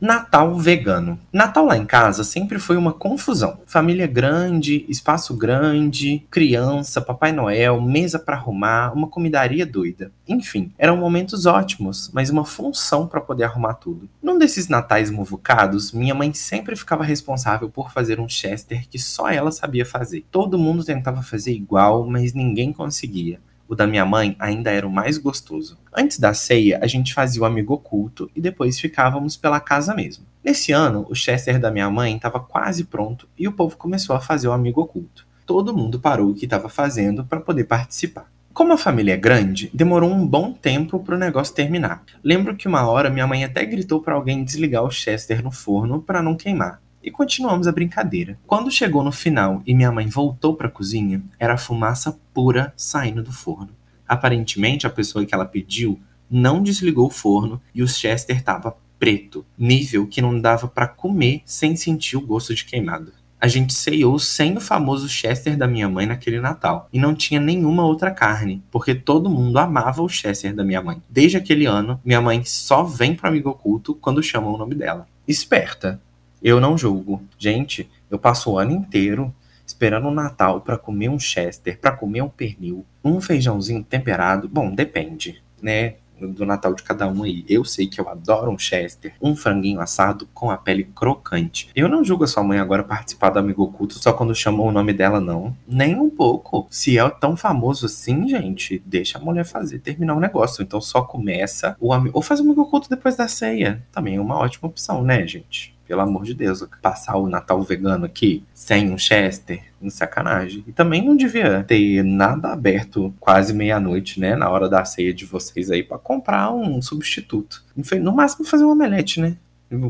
Natal 0.00 0.58
vegano. 0.58 1.18
Natal 1.32 1.64
lá 1.66 1.78
em 1.78 1.86
casa 1.86 2.24
sempre 2.24 2.58
foi 2.58 2.76
uma 2.76 2.92
confusão. 2.92 3.60
Família 3.64 4.06
grande, 4.06 4.84
espaço 4.88 5.34
grande, 5.34 6.26
criança, 6.30 7.00
Papai 7.00 7.30
Noel, 7.30 7.80
mesa 7.80 8.18
para 8.18 8.36
arrumar, 8.36 8.92
uma 8.92 9.06
comidaria 9.06 9.64
doida. 9.64 10.10
Enfim, 10.28 10.72
eram 10.76 10.96
momentos 10.96 11.46
ótimos, 11.46 12.10
mas 12.12 12.28
uma 12.28 12.44
função 12.44 13.06
para 13.06 13.20
poder 13.20 13.44
arrumar 13.44 13.74
tudo. 13.74 14.08
Num 14.20 14.36
desses 14.36 14.68
natais 14.68 15.10
muvucados, 15.10 15.92
minha 15.92 16.14
mãe 16.14 16.34
sempre 16.34 16.74
ficava 16.74 17.04
responsável 17.04 17.70
por 17.70 17.92
fazer 17.92 18.18
um 18.18 18.28
chester 18.28 18.88
que 18.88 18.98
só 18.98 19.30
ela 19.30 19.52
sabia 19.52 19.86
fazer. 19.86 20.26
Todo 20.30 20.58
mundo 20.58 20.84
tentava 20.84 21.22
fazer 21.22 21.52
igual, 21.52 22.04
mas 22.04 22.34
ninguém 22.34 22.72
conseguia. 22.72 23.38
O 23.68 23.74
da 23.74 23.86
minha 23.86 24.04
mãe 24.04 24.36
ainda 24.38 24.70
era 24.70 24.86
o 24.86 24.90
mais 24.90 25.16
gostoso. 25.16 25.78
Antes 25.92 26.18
da 26.18 26.34
ceia, 26.34 26.78
a 26.82 26.86
gente 26.86 27.14
fazia 27.14 27.42
o 27.42 27.44
amigo 27.44 27.72
oculto 27.72 28.30
e 28.34 28.40
depois 28.40 28.78
ficávamos 28.78 29.36
pela 29.36 29.60
casa 29.60 29.94
mesmo. 29.94 30.26
Nesse 30.44 30.72
ano, 30.72 31.06
o 31.08 31.14
Chester 31.14 31.58
da 31.58 31.70
minha 31.70 31.88
mãe 31.90 32.16
estava 32.16 32.38
quase 32.38 32.84
pronto 32.84 33.28
e 33.38 33.48
o 33.48 33.52
povo 33.52 33.76
começou 33.76 34.14
a 34.14 34.20
fazer 34.20 34.48
o 34.48 34.52
amigo 34.52 34.82
oculto. 34.82 35.26
Todo 35.46 35.76
mundo 35.76 35.98
parou 35.98 36.30
o 36.30 36.34
que 36.34 36.44
estava 36.44 36.68
fazendo 36.68 37.24
para 37.24 37.40
poder 37.40 37.64
participar. 37.64 38.30
Como 38.52 38.72
a 38.72 38.78
família 38.78 39.14
é 39.14 39.16
grande, 39.16 39.70
demorou 39.74 40.10
um 40.10 40.26
bom 40.26 40.52
tempo 40.52 41.00
para 41.00 41.16
o 41.16 41.18
negócio 41.18 41.54
terminar. 41.54 42.04
Lembro 42.22 42.54
que 42.54 42.68
uma 42.68 42.86
hora 42.86 43.10
minha 43.10 43.26
mãe 43.26 43.44
até 43.44 43.64
gritou 43.64 44.00
para 44.00 44.14
alguém 44.14 44.44
desligar 44.44 44.84
o 44.84 44.90
Chester 44.90 45.42
no 45.42 45.50
forno 45.50 46.00
para 46.00 46.22
não 46.22 46.36
queimar 46.36 46.83
e 47.04 47.10
continuamos 47.10 47.68
a 47.68 47.72
brincadeira. 47.72 48.38
Quando 48.46 48.70
chegou 48.70 49.04
no 49.04 49.12
final 49.12 49.62
e 49.66 49.74
minha 49.74 49.92
mãe 49.92 50.08
voltou 50.08 50.54
para 50.54 50.68
a 50.68 50.70
cozinha, 50.70 51.22
era 51.38 51.58
fumaça 51.58 52.18
pura 52.32 52.72
saindo 52.74 53.22
do 53.22 53.30
forno. 53.30 53.70
Aparentemente, 54.08 54.86
a 54.86 54.90
pessoa 54.90 55.24
que 55.26 55.34
ela 55.34 55.44
pediu 55.44 56.00
não 56.30 56.62
desligou 56.62 57.06
o 57.06 57.10
forno 57.10 57.60
e 57.74 57.82
o 57.82 57.88
Chester 57.88 58.38
estava 58.38 58.74
preto, 58.98 59.44
nível 59.58 60.06
que 60.06 60.22
não 60.22 60.40
dava 60.40 60.66
para 60.66 60.88
comer 60.88 61.42
sem 61.44 61.76
sentir 61.76 62.16
o 62.16 62.26
gosto 62.26 62.54
de 62.54 62.64
queimado. 62.64 63.12
A 63.38 63.46
gente 63.46 63.74
ceiou 63.74 64.18
sem 64.18 64.56
o 64.56 64.60
famoso 64.60 65.06
Chester 65.06 65.54
da 65.58 65.66
minha 65.66 65.86
mãe 65.86 66.06
naquele 66.06 66.40
Natal 66.40 66.88
e 66.90 66.98
não 66.98 67.14
tinha 67.14 67.38
nenhuma 67.38 67.84
outra 67.84 68.10
carne, 68.10 68.62
porque 68.70 68.94
todo 68.94 69.28
mundo 69.28 69.58
amava 69.58 70.00
o 70.00 70.08
Chester 70.08 70.54
da 70.54 70.64
minha 70.64 70.80
mãe. 70.80 71.02
Desde 71.10 71.36
aquele 71.36 71.66
ano, 71.66 72.00
minha 72.02 72.22
mãe 72.22 72.42
só 72.46 72.82
vem 72.82 73.14
pro 73.14 73.28
amigo 73.28 73.50
oculto 73.50 73.94
quando 73.94 74.22
chamam 74.22 74.54
o 74.54 74.56
nome 74.56 74.74
dela. 74.74 75.06
Esperta, 75.28 76.00
eu 76.44 76.60
não 76.60 76.76
julgo. 76.76 77.22
Gente, 77.38 77.90
eu 78.10 78.18
passo 78.18 78.52
o 78.52 78.58
ano 78.58 78.72
inteiro 78.72 79.34
esperando 79.66 80.08
o 80.08 80.14
Natal 80.14 80.60
para 80.60 80.76
comer 80.76 81.08
um 81.08 81.18
Chester, 81.18 81.80
para 81.80 81.92
comer 81.92 82.20
um 82.20 82.28
pernil, 82.28 82.84
um 83.02 83.18
feijãozinho 83.18 83.82
temperado. 83.82 84.46
Bom, 84.46 84.70
depende, 84.70 85.42
né? 85.62 85.94
Do 86.20 86.46
Natal 86.46 86.74
de 86.74 86.82
cada 86.82 87.08
um 87.08 87.22
aí. 87.24 87.44
Eu 87.48 87.64
sei 87.64 87.86
que 87.88 88.00
eu 88.00 88.08
adoro 88.08 88.50
um 88.50 88.58
Chester, 88.58 89.14
um 89.20 89.34
franguinho 89.34 89.80
assado 89.80 90.28
com 90.32 90.50
a 90.50 90.56
pele 90.56 90.84
crocante. 90.84 91.70
Eu 91.74 91.88
não 91.88 92.04
julgo 92.04 92.24
a 92.24 92.26
sua 92.26 92.44
mãe 92.44 92.58
agora 92.58 92.84
participar 92.84 93.30
do 93.30 93.38
Amigo 93.38 93.64
Oculto 93.64 93.98
só 93.98 94.12
quando 94.12 94.34
chamou 94.34 94.68
o 94.68 94.72
nome 94.72 94.92
dela, 94.92 95.20
não. 95.20 95.56
Nem 95.66 95.98
um 95.98 96.08
pouco. 96.08 96.66
Se 96.70 96.98
é 96.98 97.10
tão 97.10 97.36
famoso 97.36 97.86
assim, 97.86 98.28
gente, 98.28 98.80
deixa 98.86 99.18
a 99.18 99.20
mulher 99.20 99.44
fazer, 99.44 99.80
terminar 99.80 100.14
o 100.14 100.20
negócio. 100.20 100.62
Então 100.62 100.80
só 100.80 101.02
começa 101.02 101.74
o 101.80 101.92
amigo. 101.92 102.16
Ou 102.16 102.22
faz 102.22 102.38
o 102.38 102.44
Amigo 102.44 102.62
Oculto 102.62 102.88
depois 102.88 103.16
da 103.16 103.26
ceia. 103.26 103.82
Também 103.90 104.16
é 104.16 104.20
uma 104.20 104.36
ótima 104.36 104.68
opção, 104.68 105.02
né, 105.02 105.26
gente? 105.26 105.73
Pelo 105.86 106.00
amor 106.00 106.24
de 106.24 106.34
Deus, 106.34 106.66
passar 106.80 107.16
o 107.16 107.28
Natal 107.28 107.62
vegano 107.62 108.06
aqui 108.06 108.42
sem 108.54 108.90
um 108.90 108.98
Chester, 108.98 109.62
em 109.82 109.90
sacanagem. 109.90 110.64
E 110.66 110.72
também 110.72 111.04
não 111.04 111.16
devia 111.16 111.62
ter 111.62 112.02
nada 112.02 112.52
aberto 112.52 113.12
quase 113.20 113.52
meia-noite, 113.52 114.18
né? 114.18 114.34
Na 114.34 114.48
hora 114.48 114.68
da 114.68 114.84
ceia 114.84 115.12
de 115.12 115.26
vocês 115.26 115.70
aí, 115.70 115.82
para 115.82 115.98
comprar 115.98 116.50
um 116.52 116.80
substituto. 116.80 117.62
No 118.00 118.12
máximo 118.12 118.46
fazer 118.46 118.64
um 118.64 118.70
omelete, 118.70 119.20
né? 119.20 119.36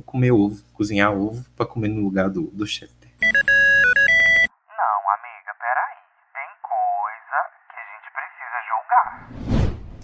Comer 0.04 0.33
ovo, 0.33 0.62
cozinhar 0.72 1.12
ovo 1.12 1.44
para 1.57 1.66
comer 1.66 1.88
no 1.88 2.02
lugar 2.02 2.28
do, 2.28 2.50
do 2.52 2.66
Chester. 2.66 3.03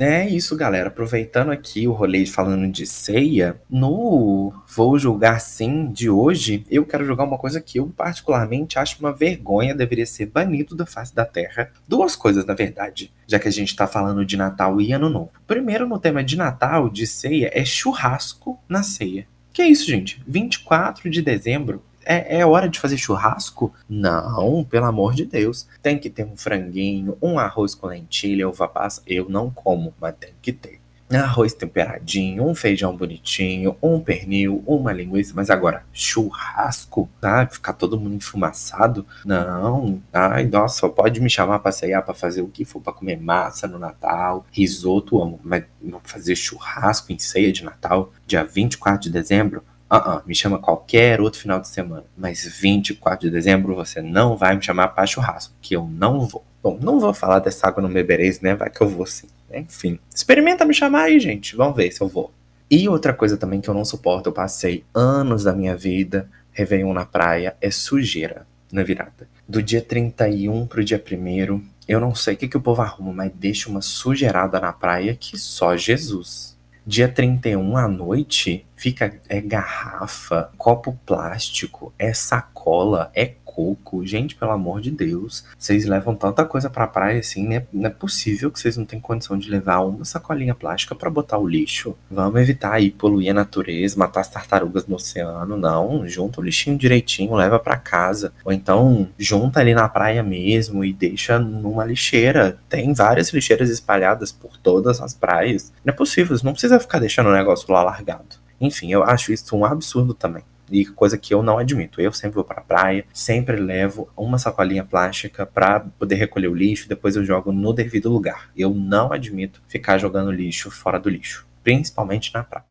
É 0.02 0.26
isso, 0.26 0.56
galera. 0.56 0.88
Aproveitando 0.88 1.52
aqui 1.52 1.86
o 1.86 1.92
rolê 1.92 2.24
falando 2.24 2.66
de 2.72 2.86
ceia, 2.86 3.60
no 3.68 4.50
Vou 4.66 4.98
Julgar 4.98 5.42
Sim 5.42 5.92
de 5.92 6.08
hoje, 6.08 6.64
eu 6.70 6.86
quero 6.86 7.04
jogar 7.04 7.24
uma 7.24 7.36
coisa 7.36 7.60
que 7.60 7.78
eu 7.78 7.86
particularmente 7.88 8.78
acho 8.78 8.98
uma 8.98 9.12
vergonha, 9.12 9.74
deveria 9.74 10.06
ser 10.06 10.24
banido 10.24 10.74
da 10.74 10.86
face 10.86 11.14
da 11.14 11.26
terra. 11.26 11.70
Duas 11.86 12.16
coisas, 12.16 12.46
na 12.46 12.54
verdade, 12.54 13.12
já 13.26 13.38
que 13.38 13.46
a 13.46 13.52
gente 13.52 13.76
tá 13.76 13.86
falando 13.86 14.24
de 14.24 14.38
Natal 14.38 14.80
e 14.80 14.90
Ano 14.90 15.10
Novo. 15.10 15.32
Primeiro, 15.46 15.86
no 15.86 15.98
tema 15.98 16.24
de 16.24 16.34
Natal, 16.34 16.88
de 16.88 17.06
ceia, 17.06 17.50
é 17.52 17.62
churrasco 17.62 18.58
na 18.66 18.82
ceia. 18.82 19.28
Que 19.52 19.60
é 19.60 19.68
isso, 19.68 19.86
gente? 19.86 20.22
24 20.26 21.10
de 21.10 21.20
dezembro 21.20 21.82
é, 22.11 22.40
é, 22.40 22.46
hora 22.46 22.68
de 22.68 22.81
fazer 22.81 22.96
churrasco? 22.96 23.73
Não, 23.88 24.64
pelo 24.64 24.87
amor 24.87 25.14
de 25.14 25.25
Deus. 25.25 25.68
Tem 25.81 25.96
que 25.96 26.11
ter 26.11 26.25
um 26.25 26.37
franguinho, 26.37 27.16
um 27.23 27.38
arroz 27.38 27.73
com 27.73 27.87
lentilha, 27.87 28.49
uva 28.49 28.66
passa. 28.66 29.01
Eu 29.07 29.29
não 29.29 29.49
como, 29.49 29.94
mas 30.01 30.16
tem 30.18 30.33
que 30.42 30.53
ter. 30.53 30.81
Arroz 31.12 31.55
temperadinho, 31.55 32.49
um 32.49 32.55
feijão 32.55 32.96
bonitinho, 32.96 33.77
um 33.81 34.01
pernil, 34.01 34.62
uma 34.66 34.92
linguiça. 34.92 35.33
Mas 35.37 35.51
agora, 35.51 35.85
churrasco, 35.92 37.09
tá? 37.20 37.46
Ficar 37.46 37.75
todo 37.75 37.99
mundo 37.99 38.16
enfumaçado? 38.16 39.07
Não. 39.25 40.03
Ai, 40.12 40.46
nossa, 40.46 40.88
pode 40.88 41.20
me 41.20 41.31
chamar 41.31 41.61
pra 41.61 41.70
ceiar, 41.70 42.05
pra 42.05 42.14
fazer 42.14 42.42
o 42.42 42.49
que 42.49 42.64
for, 42.64 42.81
pra 42.81 42.92
comer 42.92 43.20
massa 43.20 43.68
no 43.68 43.79
Natal, 43.79 44.44
risoto, 44.51 45.23
amo. 45.23 45.40
Mas 45.44 45.64
fazer 46.03 46.35
churrasco 46.35 47.12
em 47.12 47.18
ceia 47.20 47.53
de 47.53 47.64
Natal, 47.64 48.12
dia 48.27 48.44
24 48.44 49.01
de 49.01 49.11
dezembro? 49.11 49.62
Uh 49.90 49.96
-uh, 49.96 50.22
me 50.24 50.35
chama 50.35 50.59
qualquer 50.59 51.20
outro 51.20 51.40
final 51.40 51.61
de 51.61 51.68
semana. 51.68 52.05
Mas 52.16 52.44
24 52.44 53.26
de 53.26 53.31
dezembro 53.31 53.74
você 53.74 54.00
não 54.00 54.37
vai 54.37 54.55
me 54.55 54.62
chamar 54.62 54.88
para 54.88 55.07
churrasco, 55.07 55.55
que 55.61 55.74
eu 55.74 55.85
não 55.85 56.26
vou. 56.26 56.44
Bom, 56.62 56.79
não 56.81 57.00
vou 57.00 57.12
falar 57.14 57.38
dessa 57.38 57.66
água 57.66 57.83
no 57.83 57.88
bebereis, 57.88 58.40
né? 58.40 58.55
Vai 58.55 58.70
que 58.70 58.81
eu 58.81 58.88
vou 58.88 59.07
sim. 59.07 59.26
Enfim, 59.53 59.98
experimenta 60.14 60.64
me 60.64 60.74
chamar 60.74 61.05
aí, 61.05 61.18
gente. 61.18 61.57
Vamos 61.57 61.76
ver 61.76 61.90
se 61.90 62.00
eu 62.00 62.09
vou. 62.09 62.33
E 62.70 62.88
outra 62.88 63.12
coisa 63.12 63.37
também 63.37 63.61
que 63.61 63.68
eu 63.68 63.74
não 63.74 63.85
suporto, 63.85 64.29
eu 64.29 64.33
passei 64.33 64.85
anos 64.94 65.42
da 65.42 65.53
minha 65.53 65.76
vida, 65.76 66.31
Réveillon 66.53 66.92
na 66.92 67.05
praia, 67.05 67.57
é 67.61 67.70
sujeira 67.70 68.46
na 68.70 68.85
virada. 68.85 69.29
Do 69.48 69.61
dia 69.61 69.83
31 69.83 70.66
pro 70.66 70.85
dia 70.85 71.03
1 71.05 71.62
eu 71.88 71.98
não 71.98 72.14
sei 72.14 72.35
o 72.35 72.37
que, 72.37 72.46
que 72.46 72.57
o 72.57 72.61
povo 72.61 72.83
arruma, 72.83 73.12
mas 73.12 73.33
deixa 73.35 73.68
uma 73.68 73.83
sujeirada 73.83 74.61
na 74.61 74.72
praia 74.72 75.16
que 75.18 75.37
só 75.37 75.76
Jesus. 75.76 76.49
Dia 76.87 77.09
31 77.09 77.77
à 77.77 77.87
noite, 77.87 78.64
fica 78.75 79.14
é 79.29 79.40
garrafa, 79.40 80.51
copo 80.57 80.99
plástico, 81.05 81.93
é 81.99 82.12
sacola, 82.14 83.11
é 83.14 83.27
coco. 83.61 84.07
Gente, 84.07 84.35
pelo 84.35 84.53
amor 84.53 84.81
de 84.81 84.90
Deus, 84.90 85.44
vocês 85.59 85.85
levam 85.85 86.14
tanta 86.14 86.44
coisa 86.46 86.70
pra 86.70 86.87
praia 86.87 87.20
assim, 87.20 87.46
né? 87.46 87.66
Não 87.70 87.87
é 87.87 87.90
possível 87.90 88.51
que 88.51 88.59
vocês 88.59 88.77
não 88.77 88.87
tenham 88.87 89.03
condição 89.03 89.38
de 89.38 89.51
levar 89.51 89.81
uma 89.81 90.05
sacolinha 90.05 90.55
plástica 90.55 90.94
para 90.94 91.11
botar 91.11 91.37
o 91.38 91.46
lixo. 91.46 91.94
Vamos 92.11 92.40
evitar 92.40 92.73
aí 92.73 92.90
poluir 92.90 93.31
a 93.31 93.35
natureza, 93.35 93.99
matar 93.99 94.20
as 94.20 94.31
tartarugas 94.31 94.87
no 94.87 94.96
oceano. 94.96 95.57
Não, 95.57 96.09
junta 96.09 96.40
o 96.40 96.44
lixinho 96.44 96.79
direitinho, 96.79 97.35
leva 97.35 97.59
para 97.59 97.77
casa. 97.77 98.33
Ou 98.44 98.53
então 98.53 99.09
junta 99.18 99.61
ali 99.61 99.75
na 99.75 99.88
praia 99.88 100.23
mesmo 100.23 100.83
e 100.83 100.92
deixa 100.92 101.38
numa 101.38 101.85
lixeira. 101.85 102.59
Tem 102.68 102.94
várias 102.94 103.31
lixeiras 103.31 103.68
espalhadas 103.68 104.33
por 104.33 104.57
todas 104.57 105.03
as 105.03 105.12
praias. 105.12 105.70
Não 105.85 105.92
é 105.92 105.96
possível, 105.96 106.37
não 106.42 106.53
precisa 106.53 106.81
ficar 106.81 106.99
deixando 106.99 107.29
o 107.29 107.33
negócio 107.33 107.70
lá 107.70 107.83
largado. 107.83 108.40
Enfim, 108.59 108.92
eu 108.92 109.03
acho 109.03 109.33
isso 109.33 109.57
um 109.57 109.64
absurdo 109.64 110.14
também 110.14 110.42
e 110.70 110.85
coisa 110.85 111.18
que 111.18 111.33
eu 111.33 111.42
não 111.42 111.59
admito. 111.59 112.00
Eu 112.00 112.12
sempre 112.12 112.37
vou 112.37 112.44
para 112.44 112.61
a 112.61 112.64
praia, 112.64 113.04
sempre 113.12 113.56
levo 113.56 114.09
uma 114.16 114.38
sacolinha 114.38 114.85
plástica 114.85 115.44
para 115.46 115.80
poder 115.80 116.16
recolher 116.16 116.48
o 116.48 116.54
lixo, 116.54 116.88
depois 116.88 117.16
eu 117.16 117.24
jogo 117.24 117.52
no 117.52 117.72
devido 117.72 118.11
lugar. 118.11 118.50
Eu 118.56 118.74
não 118.74 119.12
admito 119.12 119.62
ficar 119.68 119.98
jogando 119.98 120.30
lixo 120.30 120.70
fora 120.70 120.98
do 120.98 121.09
lixo, 121.09 121.46
principalmente 121.62 122.33
na 122.35 122.42
praia. 122.42 122.70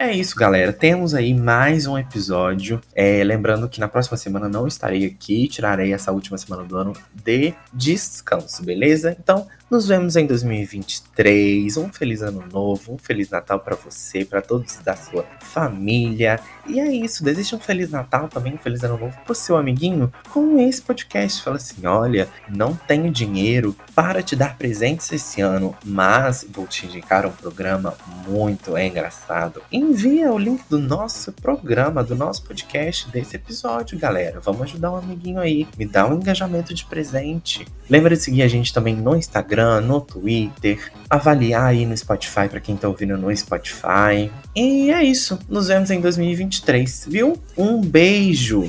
É 0.00 0.10
isso, 0.14 0.34
galera. 0.34 0.72
Temos 0.72 1.14
aí 1.14 1.34
mais 1.34 1.86
um 1.86 1.98
episódio. 1.98 2.80
É, 2.94 3.22
lembrando 3.22 3.68
que 3.68 3.78
na 3.78 3.86
próxima 3.86 4.16
semana 4.16 4.48
não 4.48 4.66
estarei 4.66 5.04
aqui, 5.04 5.46
tirarei 5.46 5.92
essa 5.92 6.10
última 6.10 6.38
semana 6.38 6.64
do 6.64 6.74
ano 6.74 6.94
de 7.12 7.52
descanso, 7.70 8.64
beleza? 8.64 9.14
Então, 9.20 9.46
nos 9.70 9.86
vemos 9.86 10.16
em 10.16 10.26
2023. 10.26 11.76
Um 11.76 11.92
feliz 11.92 12.22
ano 12.22 12.42
novo, 12.52 12.94
um 12.94 12.98
feliz 12.98 13.30
Natal 13.30 13.60
para 13.60 13.76
você, 13.76 14.24
para 14.24 14.42
todos 14.42 14.76
da 14.78 14.96
sua 14.96 15.24
família. 15.40 16.40
E 16.66 16.80
é 16.80 16.88
isso, 16.92 17.22
deseja 17.22 17.56
um 17.56 17.60
feliz 17.60 17.90
Natal 17.90 18.28
também, 18.28 18.54
um 18.54 18.58
feliz 18.58 18.82
ano 18.82 18.98
novo 18.98 19.16
pro 19.24 19.34
seu 19.34 19.56
amiguinho 19.56 20.12
com 20.30 20.58
esse 20.58 20.82
podcast. 20.82 21.42
Fala 21.42 21.56
assim: 21.56 21.86
olha, 21.86 22.28
não 22.48 22.74
tenho 22.74 23.12
dinheiro 23.12 23.76
para 23.94 24.22
te 24.22 24.34
dar 24.34 24.58
presentes 24.58 25.12
esse 25.12 25.40
ano, 25.40 25.76
mas 25.84 26.44
vou 26.50 26.66
te 26.66 26.86
indicar 26.86 27.24
um 27.24 27.30
programa 27.30 27.94
muito 28.26 28.76
engraçado. 28.76 29.62
Envia 29.70 30.32
o 30.32 30.38
link 30.38 30.62
do 30.68 30.78
nosso 30.78 31.32
programa, 31.32 32.02
do 32.02 32.16
nosso 32.16 32.42
podcast, 32.42 33.08
desse 33.10 33.36
episódio, 33.36 33.96
galera. 33.96 34.40
Vamos 34.40 34.62
ajudar 34.62 34.90
um 34.90 34.96
amiguinho 34.96 35.38
aí. 35.38 35.68
Me 35.78 35.86
dá 35.86 36.08
um 36.08 36.14
engajamento 36.14 36.74
de 36.74 36.84
presente. 36.84 37.66
Lembra 37.88 38.16
de 38.16 38.22
seguir 38.22 38.42
a 38.42 38.48
gente 38.48 38.72
também 38.72 38.96
no 38.96 39.14
Instagram 39.14 39.59
Instagram, 39.60 39.80
no 39.82 40.00
Twitter, 40.00 40.78
avaliar 41.08 41.66
aí 41.66 41.84
no 41.84 41.96
Spotify 41.96 42.48
para 42.48 42.60
quem 42.60 42.76
tá 42.76 42.88
ouvindo 42.88 43.16
no 43.16 43.34
Spotify. 43.36 44.30
E 44.56 44.90
é 44.90 45.04
isso. 45.04 45.38
Nos 45.48 45.68
vemos 45.68 45.90
em 45.90 46.00
2023, 46.00 47.06
viu? 47.08 47.36
Um 47.56 47.80
beijo. 47.80 48.68